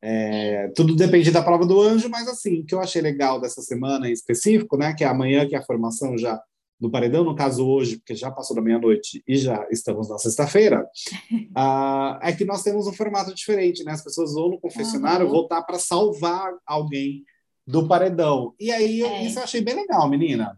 É, 0.02 0.67
tudo 0.76 0.96
depende 0.96 1.32
da 1.32 1.41
prova 1.41 1.65
do 1.65 1.82
anjo, 1.82 2.10
mas 2.10 2.28
assim, 2.28 2.60
o 2.60 2.65
que 2.65 2.76
eu 2.76 2.80
achei 2.80 3.02
legal 3.02 3.39
dessa 3.39 3.62
semana 3.62 4.10
em 4.10 4.13
específico, 4.13 4.78
né, 4.78 4.93
que 4.93 5.04
é 5.04 5.08
amanhã, 5.08 5.48
que 5.48 5.56
é 5.56 5.60
a 5.60 5.65
formação 5.65 6.17
já 6.17 6.41
do 6.79 6.91
paredão, 6.91 7.23
no 7.23 7.35
caso 7.35 7.67
hoje, 7.67 7.97
porque 7.97 8.15
já 8.15 8.29
passou 8.29 8.55
da 8.55 8.61
meia-noite 8.61 9.23
e 9.27 9.35
já 9.35 9.67
estamos 9.71 10.09
na 10.09 10.17
sexta-feira, 10.17 10.87
uh, 11.33 12.19
é 12.21 12.31
que 12.33 12.45
nós 12.45 12.61
temos 12.63 12.87
um 12.87 12.93
formato 12.93 13.33
diferente, 13.33 13.83
né? 13.83 13.93
As 13.93 14.03
pessoas 14.03 14.33
vão 14.33 14.49
no 14.49 14.59
confessionário 14.59 15.25
uhum. 15.25 15.31
voltar 15.31 15.63
para 15.63 15.79
salvar 15.79 16.53
alguém 16.65 17.23
do 17.65 17.87
paredão. 17.87 18.53
E 18.59 18.71
aí, 18.71 19.01
é. 19.01 19.25
isso 19.25 19.39
eu 19.39 19.43
achei 19.43 19.61
bem 19.61 19.75
legal, 19.75 20.07
menina. 20.07 20.57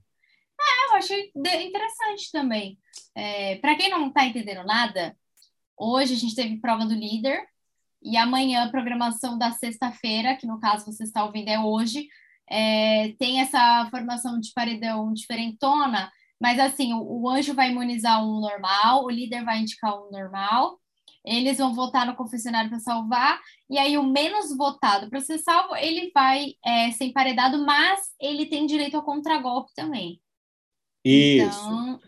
É, 0.60 0.91
eu 0.91 0.97
achei 0.97 1.32
interessante 1.36 2.32
também. 2.32 2.77
É, 3.15 3.55
para 3.55 3.75
quem 3.75 3.89
não 3.89 4.10
está 4.10 4.25
entendendo 4.25 4.65
nada, 4.65 5.15
hoje 5.77 6.13
a 6.13 6.17
gente 6.17 6.36
teve 6.36 6.58
prova 6.58 6.86
do 6.86 6.93
líder, 6.93 7.47
e 8.01 8.15
amanhã, 8.15 8.63
a 8.63 8.69
programação 8.69 9.38
da 9.38 9.51
sexta-feira, 9.51 10.36
que 10.36 10.47
no 10.47 10.60
caso 10.60 10.86
você 10.86 11.03
está 11.03 11.25
ouvindo 11.25 11.49
é 11.49 11.60
hoje, 11.60 12.08
é, 12.50 13.14
tem 13.20 13.42
essa 13.42 13.88
formação 13.92 14.40
de 14.40 14.52
paredão 14.54 15.14
diferentona, 15.14 16.12
mas 16.42 16.60
assim, 16.60 16.94
o, 16.94 17.22
o, 17.22 17.30
anjo 17.30 17.54
vai 17.54 17.70
imunizar 17.70 18.24
um 18.24 18.40
normal, 18.40 19.06
o 19.06 19.10
líder 19.10 19.44
vai 19.44 19.60
indicar 19.60 19.96
um 19.96 20.10
normal, 20.10 20.80
eles 21.26 21.58
vão 21.58 21.74
votar 21.74 22.08
no 22.08 22.16
confessionário 22.16 22.70
para 22.70 22.80
salvar, 22.80 23.40
e 23.70 23.78
aí 23.78 23.98
o 23.98 24.04
menos 24.04 24.56
votado 24.56 25.10
para 25.10 25.20
ser 25.20 25.38
salvo, 25.38 25.76
ele 25.76 26.12
vai 26.14 26.54
é, 26.66 26.92
ser 26.92 27.06
emparedado, 27.06 27.64
mas 27.66 28.00
ele 28.20 28.46
tem 28.46 28.66
direito 28.66 28.96
ao 28.96 29.04
contragolpe 29.04 29.72
também. 29.76 30.20
Isso. 31.04 31.60
Então, 31.60 32.00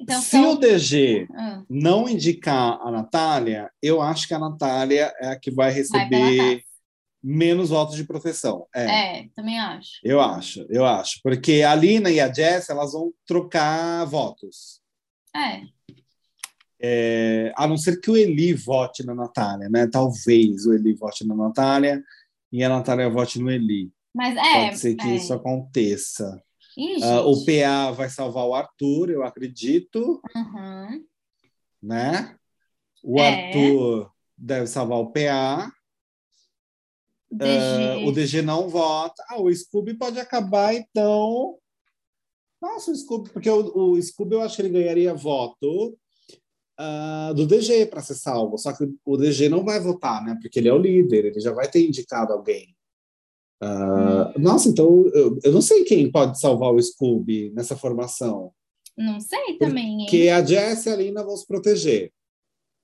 então, 0.00 0.20
Se 0.22 0.30
são... 0.30 0.52
o 0.52 0.56
DG 0.56 1.28
ah. 1.36 1.62
não 1.68 2.08
indicar 2.08 2.80
a 2.80 2.90
Natália, 2.90 3.70
eu 3.82 4.00
acho 4.00 4.26
que 4.26 4.32
a 4.32 4.38
Natália 4.38 5.12
é 5.20 5.28
a 5.28 5.38
que 5.38 5.50
vai 5.50 5.70
receber 5.70 6.64
menos 7.22 7.70
votos 7.70 7.96
de 7.96 8.04
proteção. 8.04 8.66
É. 8.74 9.18
é. 9.20 9.28
também 9.34 9.58
acho. 9.58 10.00
Eu 10.02 10.20
acho, 10.20 10.66
eu 10.70 10.84
acho. 10.86 11.20
Porque 11.22 11.62
a 11.62 11.74
Lina 11.74 12.10
e 12.10 12.18
a 12.20 12.32
Jess, 12.32 12.70
elas 12.70 12.92
vão 12.92 13.12
trocar 13.26 14.04
votos. 14.06 14.80
É. 15.36 15.62
é. 16.80 17.52
A 17.56 17.66
não 17.66 17.76
ser 17.76 18.00
que 18.00 18.10
o 18.10 18.16
Eli 18.16 18.52
vote 18.54 19.04
na 19.04 19.14
Natália, 19.14 19.68
né? 19.68 19.86
Talvez 19.86 20.66
o 20.66 20.72
Eli 20.74 20.94
vote 20.94 21.26
na 21.26 21.34
Natália. 21.34 22.02
e 22.52 22.64
a 22.64 22.68
Natália 22.68 23.08
vote 23.08 23.38
no 23.38 23.50
Eli. 23.50 23.92
Mas 24.12 24.36
é. 24.36 24.64
Pode 24.66 24.78
ser 24.78 24.94
que 24.96 25.06
é. 25.06 25.14
isso 25.14 25.32
aconteça. 25.32 26.42
Ih, 26.76 27.02
Ah, 27.02 27.20
o. 27.22 27.44
PA 27.44 27.90
vai 27.92 28.08
salvar 28.08 28.44
o 28.46 28.54
Arthur, 28.54 29.10
eu 29.10 29.22
acredito, 29.22 30.20
Uhum. 30.34 31.04
né? 31.82 32.34
O 33.04 33.20
É. 33.20 33.46
Arthur 33.46 34.10
deve 34.36 34.66
salvar 34.66 34.98
o 34.98 35.12
PA. 35.12 35.70
DG. 37.30 37.48
Ah, 37.48 37.98
o 38.06 38.12
DG 38.12 38.42
não 38.42 38.68
vota. 38.68 39.22
Ah, 39.28 39.40
o 39.40 39.54
Scooby 39.54 39.94
pode 39.94 40.18
acabar, 40.18 40.74
então. 40.74 41.56
Nossa, 42.60 42.90
o 42.90 42.96
Scooby, 42.96 43.30
porque 43.30 43.48
o, 43.48 43.92
o 43.92 44.02
Scooby 44.02 44.34
eu 44.34 44.42
acho 44.42 44.56
que 44.56 44.62
ele 44.62 44.70
ganharia 44.70 45.14
voto 45.14 45.96
ah, 46.78 47.32
do 47.34 47.46
DG 47.46 47.86
para 47.86 48.02
ser 48.02 48.14
salvo. 48.14 48.58
Só 48.58 48.72
que 48.72 48.88
o 49.04 49.16
DG 49.16 49.48
não 49.48 49.64
vai 49.64 49.78
votar, 49.80 50.24
né? 50.24 50.36
Porque 50.40 50.58
ele 50.58 50.68
é 50.68 50.72
o 50.72 50.78
líder, 50.78 51.26
ele 51.26 51.40
já 51.40 51.52
vai 51.52 51.70
ter 51.70 51.86
indicado 51.86 52.32
alguém. 52.32 52.74
Ah, 53.62 54.32
Nossa, 54.38 54.68
então 54.68 55.06
eu, 55.14 55.38
eu 55.44 55.52
não 55.52 55.60
sei 55.60 55.84
quem 55.84 56.10
pode 56.10 56.40
salvar 56.40 56.72
o 56.72 56.82
Scooby 56.82 57.50
nessa 57.50 57.76
formação. 57.76 58.52
Não 58.96 59.20
sei 59.20 59.56
também, 59.58 60.00
hein? 60.00 60.06
Porque 60.06 60.28
a 60.28 60.44
Jess 60.44 60.86
e 60.86 60.90
a 60.90 60.96
Lina 60.96 61.22
vão 61.22 61.36
se 61.36 61.46
proteger, 61.46 62.12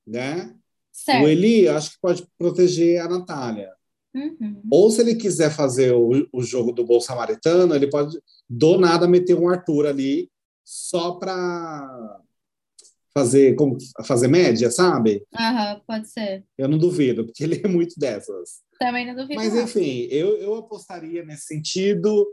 né? 0.06 0.54
Certo. 0.92 1.24
O 1.24 1.28
Eli, 1.28 1.64
eu 1.64 1.76
acho 1.76 1.92
que 1.92 2.00
pode 2.00 2.26
proteger 2.38 3.00
a 3.02 3.08
Natália. 3.08 3.75
Uhum. 4.16 4.62
Ou 4.70 4.90
se 4.90 5.02
ele 5.02 5.14
quiser 5.14 5.50
fazer 5.50 5.92
o, 5.92 6.26
o 6.32 6.42
jogo 6.42 6.72
do 6.72 6.84
bom 6.84 6.98
samaritano, 6.98 7.74
ele 7.74 7.90
pode 7.90 8.18
do 8.48 8.78
nada 8.78 9.06
meter 9.06 9.34
um 9.34 9.48
Arthur 9.48 9.86
ali 9.86 10.30
só 10.64 11.12
para 11.12 12.20
fazer 13.12 13.54
como 13.56 13.76
fazer 14.04 14.28
média, 14.28 14.70
sabe? 14.70 15.22
Aham, 15.34 15.80
pode 15.86 16.08
ser. 16.08 16.44
Eu 16.56 16.66
não 16.66 16.78
duvido, 16.78 17.26
porque 17.26 17.44
ele 17.44 17.60
é 17.62 17.68
muito 17.68 17.98
dessas. 17.98 18.62
Também 18.78 19.06
não 19.06 19.14
duvido. 19.14 19.34
Mas 19.34 19.54
enfim, 19.54 20.08
eu, 20.10 20.38
eu 20.38 20.54
apostaria 20.54 21.24
nesse 21.24 21.46
sentido 21.46 22.26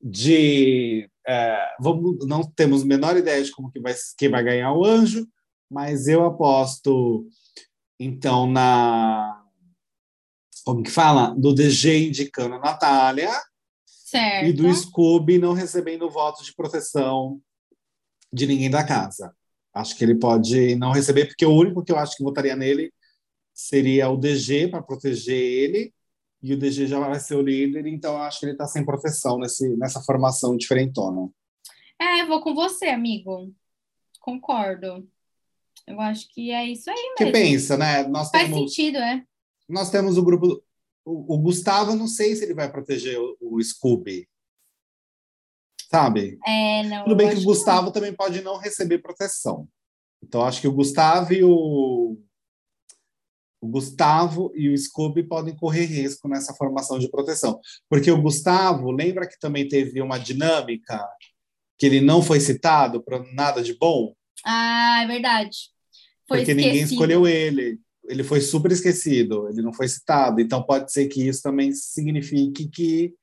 de 0.00 1.08
é, 1.26 1.66
vamos, 1.80 2.26
não 2.26 2.42
temos 2.42 2.82
a 2.82 2.86
menor 2.86 3.16
ideia 3.16 3.42
de 3.42 3.50
como 3.50 3.70
que 3.72 3.80
vai 3.80 3.94
quem 4.16 4.28
vai 4.28 4.44
ganhar 4.44 4.72
o 4.72 4.84
anjo, 4.84 5.26
mas 5.70 6.06
eu 6.06 6.24
aposto 6.24 7.26
então 7.98 8.46
na 8.46 9.43
como 10.64 10.82
que 10.82 10.90
fala 10.90 11.34
do 11.36 11.54
DG 11.54 12.08
indicando 12.08 12.54
a 12.54 12.58
Natália 12.58 13.30
Certo. 13.86 14.46
e 14.46 14.52
do 14.52 14.72
Scooby 14.72 15.38
não 15.38 15.52
recebendo 15.52 16.08
votos 16.08 16.46
de 16.46 16.54
proteção 16.54 17.40
de 18.32 18.46
ninguém 18.46 18.70
da 18.70 18.84
casa. 18.84 19.34
Acho 19.72 19.96
que 19.96 20.04
ele 20.04 20.14
pode 20.14 20.76
não 20.76 20.92
receber, 20.92 21.26
porque 21.26 21.44
o 21.44 21.54
único 21.54 21.84
que 21.84 21.92
eu 21.92 21.98
acho 21.98 22.16
que 22.16 22.22
votaria 22.22 22.56
nele 22.56 22.92
seria 23.52 24.08
o 24.08 24.16
DG 24.16 24.68
para 24.68 24.82
proteger 24.82 25.36
ele, 25.36 25.92
e 26.42 26.52
o 26.52 26.58
DG 26.58 26.86
já 26.86 26.98
vai 27.00 27.18
ser 27.18 27.36
o 27.36 27.42
líder, 27.42 27.86
então 27.86 28.14
eu 28.14 28.22
acho 28.22 28.40
que 28.40 28.46
ele 28.46 28.52
está 28.52 28.66
sem 28.66 28.84
proteção 28.84 29.38
nesse, 29.38 29.76
nessa 29.76 30.00
formação 30.02 30.56
diferentona. 30.56 31.30
É, 31.98 32.26
vou 32.26 32.40
com 32.42 32.54
você, 32.54 32.86
amigo. 32.86 33.52
Concordo. 34.20 35.08
Eu 35.86 36.00
acho 36.00 36.28
que 36.32 36.50
é 36.50 36.66
isso 36.66 36.90
aí 36.90 37.14
mesmo. 37.18 37.32
pensa, 37.32 37.76
né? 37.76 38.06
Nós 38.08 38.30
Faz 38.30 38.44
temos, 38.44 38.74
sentido, 38.74 38.98
é. 38.98 39.24
Nós 39.68 39.90
temos 39.90 40.16
o 40.16 40.24
grupo. 40.24 40.62
O, 41.04 41.34
o 41.34 41.38
Gustavo, 41.38 41.94
não 41.94 42.06
sei 42.06 42.34
se 42.34 42.44
ele 42.44 42.54
vai 42.54 42.70
proteger 42.70 43.18
o, 43.18 43.36
o 43.40 43.62
Scooby. 43.62 44.26
Sabe? 45.90 46.38
É, 46.46 46.82
não. 46.84 47.04
Tudo 47.04 47.16
bem 47.16 47.30
que 47.30 47.36
o 47.36 47.44
Gustavo 47.44 47.92
também 47.92 48.12
pode 48.12 48.40
não 48.40 48.56
receber 48.56 48.98
proteção. 48.98 49.68
Então, 50.22 50.42
acho 50.42 50.60
que 50.60 50.68
o 50.68 50.72
Gustavo 50.72 51.32
e 51.32 51.44
o. 51.44 52.18
O 53.60 53.66
Gustavo 53.66 54.52
e 54.54 54.68
o 54.68 54.76
Scooby 54.76 55.22
podem 55.22 55.56
correr 55.56 55.86
risco 55.86 56.28
nessa 56.28 56.52
formação 56.52 56.98
de 56.98 57.10
proteção. 57.10 57.58
Porque 57.88 58.10
o 58.10 58.20
Gustavo, 58.20 58.90
lembra 58.90 59.26
que 59.26 59.38
também 59.38 59.66
teve 59.66 60.02
uma 60.02 60.18
dinâmica 60.18 61.02
que 61.78 61.86
ele 61.86 62.00
não 62.02 62.22
foi 62.22 62.40
citado 62.40 63.02
para 63.02 63.24
nada 63.32 63.62
de 63.62 63.72
bom? 63.72 64.14
Ah, 64.44 65.02
é 65.02 65.06
verdade. 65.06 65.70
Foi 66.28 66.38
porque 66.38 66.52
ninguém 66.52 66.74
esquecido. 66.74 66.92
escolheu 66.92 67.26
ele. 67.26 67.78
Ele 68.08 68.22
foi 68.22 68.40
super 68.40 68.70
esquecido, 68.70 69.48
ele 69.48 69.62
não 69.62 69.72
foi 69.72 69.88
citado. 69.88 70.40
Então, 70.40 70.62
pode 70.62 70.92
ser 70.92 71.08
que 71.08 71.26
isso 71.26 71.42
também 71.42 71.72
signifique 71.72 72.68
que 72.68 73.14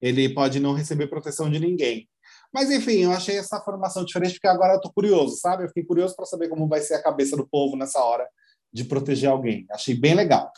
ele 0.00 0.32
pode 0.32 0.60
não 0.60 0.74
receber 0.74 1.06
proteção 1.06 1.50
de 1.50 1.58
ninguém. 1.58 2.08
Mas, 2.52 2.70
enfim, 2.70 2.98
eu 3.04 3.12
achei 3.12 3.36
essa 3.38 3.60
formação 3.60 4.04
diferente, 4.04 4.34
porque 4.34 4.48
agora 4.48 4.74
eu 4.74 4.80
tô 4.80 4.92
curioso, 4.92 5.36
sabe? 5.36 5.64
Eu 5.64 5.68
fiquei 5.68 5.84
curioso 5.84 6.14
para 6.14 6.26
saber 6.26 6.48
como 6.48 6.68
vai 6.68 6.80
ser 6.80 6.94
a 6.94 7.02
cabeça 7.02 7.36
do 7.36 7.48
povo 7.48 7.76
nessa 7.76 8.02
hora 8.02 8.28
de 8.72 8.84
proteger 8.84 9.30
alguém. 9.30 9.66
Achei 9.70 9.94
bem 9.94 10.14
legal. 10.14 10.50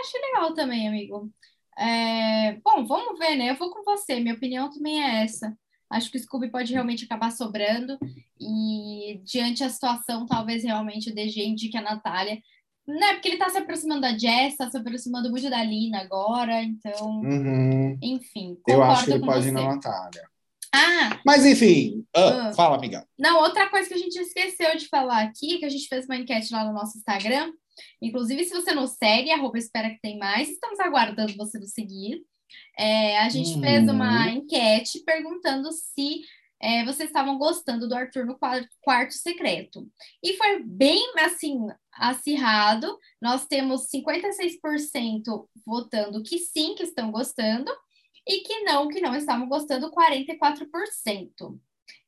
Achei 0.00 0.20
legal 0.20 0.54
também, 0.54 0.86
amigo. 0.86 1.30
É, 1.78 2.52
Bom, 2.62 2.86
vamos 2.86 3.18
ver, 3.18 3.36
né? 3.36 3.50
Eu 3.50 3.56
vou 3.56 3.70
com 3.70 3.82
você. 3.82 4.20
Minha 4.20 4.34
opinião 4.34 4.70
também 4.70 5.02
é 5.02 5.24
essa. 5.24 5.56
Acho 5.90 6.10
que 6.10 6.16
o 6.16 6.20
Scooby 6.20 6.50
pode 6.50 6.72
realmente 6.72 7.04
acabar 7.04 7.30
sobrando. 7.30 7.98
E 8.40 9.20
diante 9.24 9.60
da 9.62 9.68
situação, 9.70 10.26
talvez 10.26 10.64
realmente 10.64 11.10
o 11.10 11.14
DG 11.14 11.44
indique 11.44 11.76
a 11.76 11.82
Natália. 11.82 12.38
Né? 12.86 13.14
Porque 13.14 13.28
ele 13.28 13.38
tá 13.38 13.48
se 13.48 13.56
aproximando 13.58 14.02
da 14.02 14.16
Jess, 14.16 14.56
tá 14.56 14.70
se 14.70 14.76
aproximando 14.76 15.30
muito 15.30 15.48
da 15.48 15.62
Lina 15.64 16.00
agora. 16.02 16.62
Então, 16.62 17.20
Uhum. 17.22 17.96
enfim, 18.02 18.58
Eu 18.68 18.82
acho 18.82 19.04
que 19.06 19.12
ele 19.12 19.24
pode 19.24 19.42
você. 19.44 19.48
ir 19.48 19.52
na 19.52 19.74
Natália. 19.74 20.28
Ah, 20.76 21.20
Mas, 21.24 21.46
enfim, 21.46 22.04
ah, 22.14 22.48
Ah. 22.48 22.52
fala, 22.52 22.76
amiga. 22.76 23.06
Não, 23.18 23.40
outra 23.40 23.70
coisa 23.70 23.88
que 23.88 23.94
a 23.94 23.98
gente 23.98 24.16
esqueceu 24.18 24.76
de 24.76 24.88
falar 24.88 25.22
aqui, 25.22 25.58
que 25.58 25.64
a 25.64 25.68
gente 25.68 25.86
fez 25.88 26.04
uma 26.04 26.16
enquete 26.16 26.52
lá 26.52 26.64
no 26.64 26.72
nosso 26.72 26.98
Instagram. 26.98 27.52
Inclusive, 28.02 28.44
se 28.44 28.52
você 28.52 28.72
não 28.74 28.86
segue, 28.86 29.30
arroba 29.30 29.56
espera 29.56 29.90
que 29.90 30.00
tem 30.00 30.18
mais, 30.18 30.48
estamos 30.50 30.78
aguardando 30.80 31.32
você 31.36 31.58
nos 31.58 31.70
seguir. 31.72 32.20
É, 32.78 33.18
a 33.18 33.28
gente 33.28 33.54
Uhum. 33.54 33.60
fez 33.60 33.88
uma 33.88 34.28
enquete 34.30 35.00
perguntando 35.04 35.70
se 35.72 36.22
é, 36.62 36.82
vocês 36.84 37.10
estavam 37.10 37.36
gostando 37.36 37.86
do 37.86 37.94
Arthur 37.94 38.24
no 38.24 38.38
quadro- 38.38 38.66
quarto 38.80 39.12
secreto. 39.12 39.86
E 40.22 40.34
foi 40.34 40.62
bem, 40.62 40.98
assim, 41.18 41.58
acirrado. 41.92 42.98
Nós 43.20 43.44
temos 43.46 43.86
56% 43.90 45.46
votando 45.66 46.22
que 46.22 46.38
sim, 46.38 46.74
que 46.74 46.82
estão 46.84 47.10
gostando, 47.10 47.70
e 48.26 48.40
que 48.40 48.60
não, 48.60 48.88
que 48.88 49.00
não 49.00 49.14
estavam 49.14 49.46
gostando, 49.46 49.90
44%. 49.90 51.58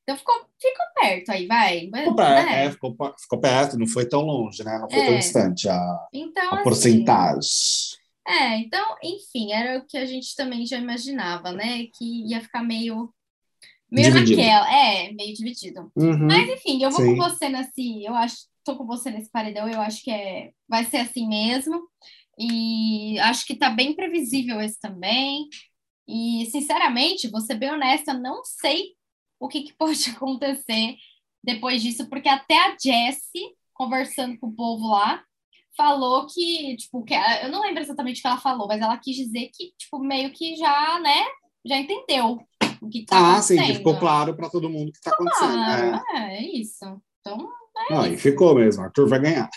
Então 0.02 0.16
ficou, 0.16 0.34
ficou 0.58 0.86
perto 0.94 1.30
aí, 1.32 1.46
vai. 1.46 1.80
Ficou 1.80 2.14
né? 2.14 2.14
perto, 2.14 2.48
é, 2.48 2.70
ficou, 2.70 2.96
ficou 3.20 3.40
perto, 3.40 3.78
não 3.78 3.86
foi 3.86 4.08
tão 4.08 4.22
longe, 4.22 4.64
né? 4.64 4.78
Não 4.78 4.88
foi 4.88 5.00
É. 5.00 5.06
tão 5.06 5.18
distante 5.18 5.68
a, 5.68 6.06
Então, 6.12 6.44
a 6.44 6.54
assim, 6.54 6.62
porcentagem. 6.64 7.40
É, 8.26 8.58
então, 8.58 8.96
enfim, 9.02 9.52
era 9.52 9.78
o 9.78 9.86
que 9.86 9.96
a 9.96 10.04
gente 10.04 10.34
também 10.34 10.66
já 10.66 10.78
imaginava, 10.78 11.52
né? 11.52 11.86
Que 11.96 12.26
ia 12.28 12.40
ficar 12.40 12.62
meio, 12.62 13.14
meio 13.90 14.12
Dividido. 14.12 14.42
naquela, 14.42 14.74
é, 14.74 15.12
meio 15.12 15.34
dividido. 15.34 15.92
Uhum. 15.94 16.26
Mas 16.26 16.48
enfim, 16.48 16.82
eu 16.82 16.90
vou 16.90 17.00
Sim. 17.00 17.16
com 17.16 17.22
você 17.22 17.48
nesse, 17.48 18.04
eu 18.04 18.14
acho, 18.14 18.36
tô 18.64 18.76
com 18.76 18.84
você 18.84 19.10
nesse 19.10 19.30
paredão, 19.30 19.68
eu 19.68 19.80
acho 19.80 20.02
que 20.02 20.10
é, 20.10 20.50
vai 20.68 20.84
ser 20.84 20.98
assim 20.98 21.28
mesmo. 21.28 21.88
E 22.38 23.18
acho 23.20 23.46
que 23.46 23.54
tá 23.54 23.70
bem 23.70 23.94
previsível 23.94 24.60
esse 24.60 24.78
também. 24.80 25.48
E, 26.06 26.46
sinceramente, 26.50 27.28
vou 27.28 27.40
ser 27.40 27.54
bem 27.54 27.70
honesta, 27.70 28.12
não 28.12 28.44
sei 28.44 28.94
o 29.40 29.48
que, 29.48 29.62
que 29.62 29.74
pode 29.78 30.10
acontecer 30.10 30.96
depois 31.42 31.80
disso, 31.80 32.08
porque 32.08 32.28
até 32.28 32.58
a 32.58 32.76
Jessie, 32.76 33.54
conversando 33.72 34.36
com 34.38 34.48
o 34.48 34.52
povo 34.52 34.88
lá, 34.88 35.22
falou 35.76 36.26
que, 36.26 36.76
tipo, 36.76 37.02
que 37.04 37.14
eu 37.42 37.50
não 37.50 37.60
lembro 37.60 37.82
exatamente 37.82 38.18
o 38.18 38.22
que 38.22 38.26
ela 38.26 38.38
falou, 38.38 38.66
mas 38.66 38.80
ela 38.80 38.96
quis 38.98 39.16
dizer 39.16 39.50
que, 39.52 39.72
tipo, 39.78 39.98
meio 39.98 40.32
que 40.32 40.56
já, 40.56 40.98
né, 41.00 41.24
já 41.64 41.76
entendeu 41.78 42.38
o 42.80 42.88
que 42.88 43.04
tá 43.04 43.16
Ah, 43.36 43.42
sim, 43.42 43.54
acontecendo. 43.54 43.66
que 43.66 43.74
ficou 43.78 43.98
claro 43.98 44.34
para 44.36 44.48
todo 44.50 44.70
mundo 44.70 44.88
o 44.88 44.92
que 44.92 44.98
está 44.98 45.10
acontecendo. 45.10 45.58
Ah, 45.58 46.10
é. 46.14 46.18
é, 46.18 46.36
é 46.38 46.42
isso. 46.56 46.84
Então, 47.20 47.48
Não, 47.90 48.06
e 48.06 48.16
ficou 48.16 48.54
mesmo, 48.54 48.82
Arthur 48.84 49.08
vai 49.08 49.20
ganhar. 49.20 49.48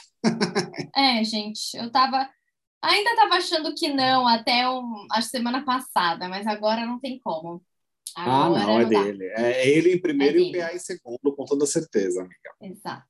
é, 0.95 1.23
gente, 1.23 1.75
eu 1.77 1.91
tava. 1.91 2.29
Ainda 2.81 3.15
tava 3.15 3.35
achando 3.35 3.73
que 3.75 3.89
não 3.89 4.25
até 4.27 4.67
um, 4.69 5.05
a 5.11 5.21
semana 5.21 5.63
passada, 5.65 6.29
mas 6.29 6.47
agora 6.47 6.85
não 6.85 6.99
tem 6.99 7.19
como. 7.19 7.61
Ah, 8.15 8.45
Agora 8.45 8.63
não, 8.63 8.79
é 8.79 8.85
dá. 8.85 9.03
dele. 9.03 9.25
É 9.35 9.69
ele 9.69 9.93
em 9.93 10.01
primeiro 10.01 10.37
É 10.39 10.41
e 10.41 10.49
o. 10.49 10.51
PA 10.51 10.73
em 10.73 10.79
segundo, 10.79 11.35
com 11.35 11.45
toda 11.45 11.65
certeza, 11.65 12.21
amiga. 12.21 12.35
Exato. 12.61 13.05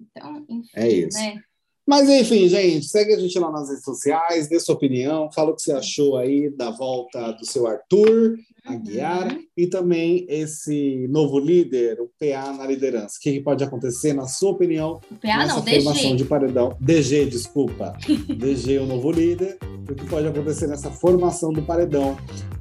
Então, 0.00 0.44
enfim, 0.48 0.70
É 0.74 0.88
isso. 0.88 1.18
né? 1.18 1.40
Mas 1.86 2.08
enfim, 2.08 2.48
gente, 2.48 2.86
segue 2.86 3.12
a 3.12 3.18
gente 3.18 3.38
lá 3.38 3.50
nas 3.50 3.68
redes 3.68 3.84
sociais, 3.84 4.48
dê 4.48 4.60
sua 4.60 4.74
opinião, 4.74 5.30
fala 5.32 5.50
o 5.50 5.54
que 5.54 5.62
você 5.62 5.72
achou 5.72 6.16
aí 6.16 6.48
da 6.50 6.70
volta 6.70 7.32
do 7.32 7.44
seu 7.44 7.66
Arthur 7.66 8.36
Aguiar 8.64 9.32
Uhum. 9.32 9.42
e 9.56 9.66
também 9.66 10.24
esse 10.28 11.06
novo 11.10 11.38
líder, 11.38 11.98
o 12.00 12.08
PA 12.18 12.52
na 12.52 12.66
liderança. 12.66 13.16
O 13.18 13.20
que 13.20 13.40
pode 13.40 13.64
acontecer, 13.64 14.12
na 14.12 14.26
sua 14.26 14.50
opinião, 14.52 15.00
O 15.10 15.14
PA 15.16 15.38
nessa 15.38 15.54
não, 15.56 15.62
formação 15.64 15.92
DG. 16.10 16.14
de 16.16 16.24
paredão? 16.24 16.76
DG, 16.80 17.24
desculpa. 17.26 17.96
DG, 18.38 18.78
o 18.78 18.86
novo 18.86 19.10
líder. 19.10 19.58
O 19.90 19.94
que 19.94 20.06
pode 20.06 20.28
acontecer 20.28 20.68
nessa 20.68 20.90
formação 20.90 21.52
do 21.52 21.60
paredão 21.62 22.16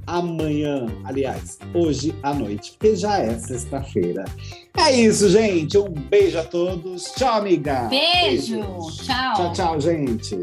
amanhã, 0.07 0.87
aliás, 1.03 1.59
hoje 1.73 2.13
à 2.23 2.33
noite, 2.33 2.71
porque 2.71 2.95
já 2.95 3.19
é 3.19 3.37
sexta-feira. 3.37 4.25
É 4.77 4.91
isso, 4.99 5.29
gente. 5.29 5.77
Um 5.77 5.89
beijo 5.89 6.39
a 6.39 6.43
todos. 6.43 7.03
Tchau, 7.15 7.39
amiga. 7.39 7.87
Beijo. 7.87 8.55
Beijos. 8.59 8.97
Tchau. 9.05 9.33
Tchau, 9.35 9.53
tchau, 9.53 9.79
gente. 9.81 10.35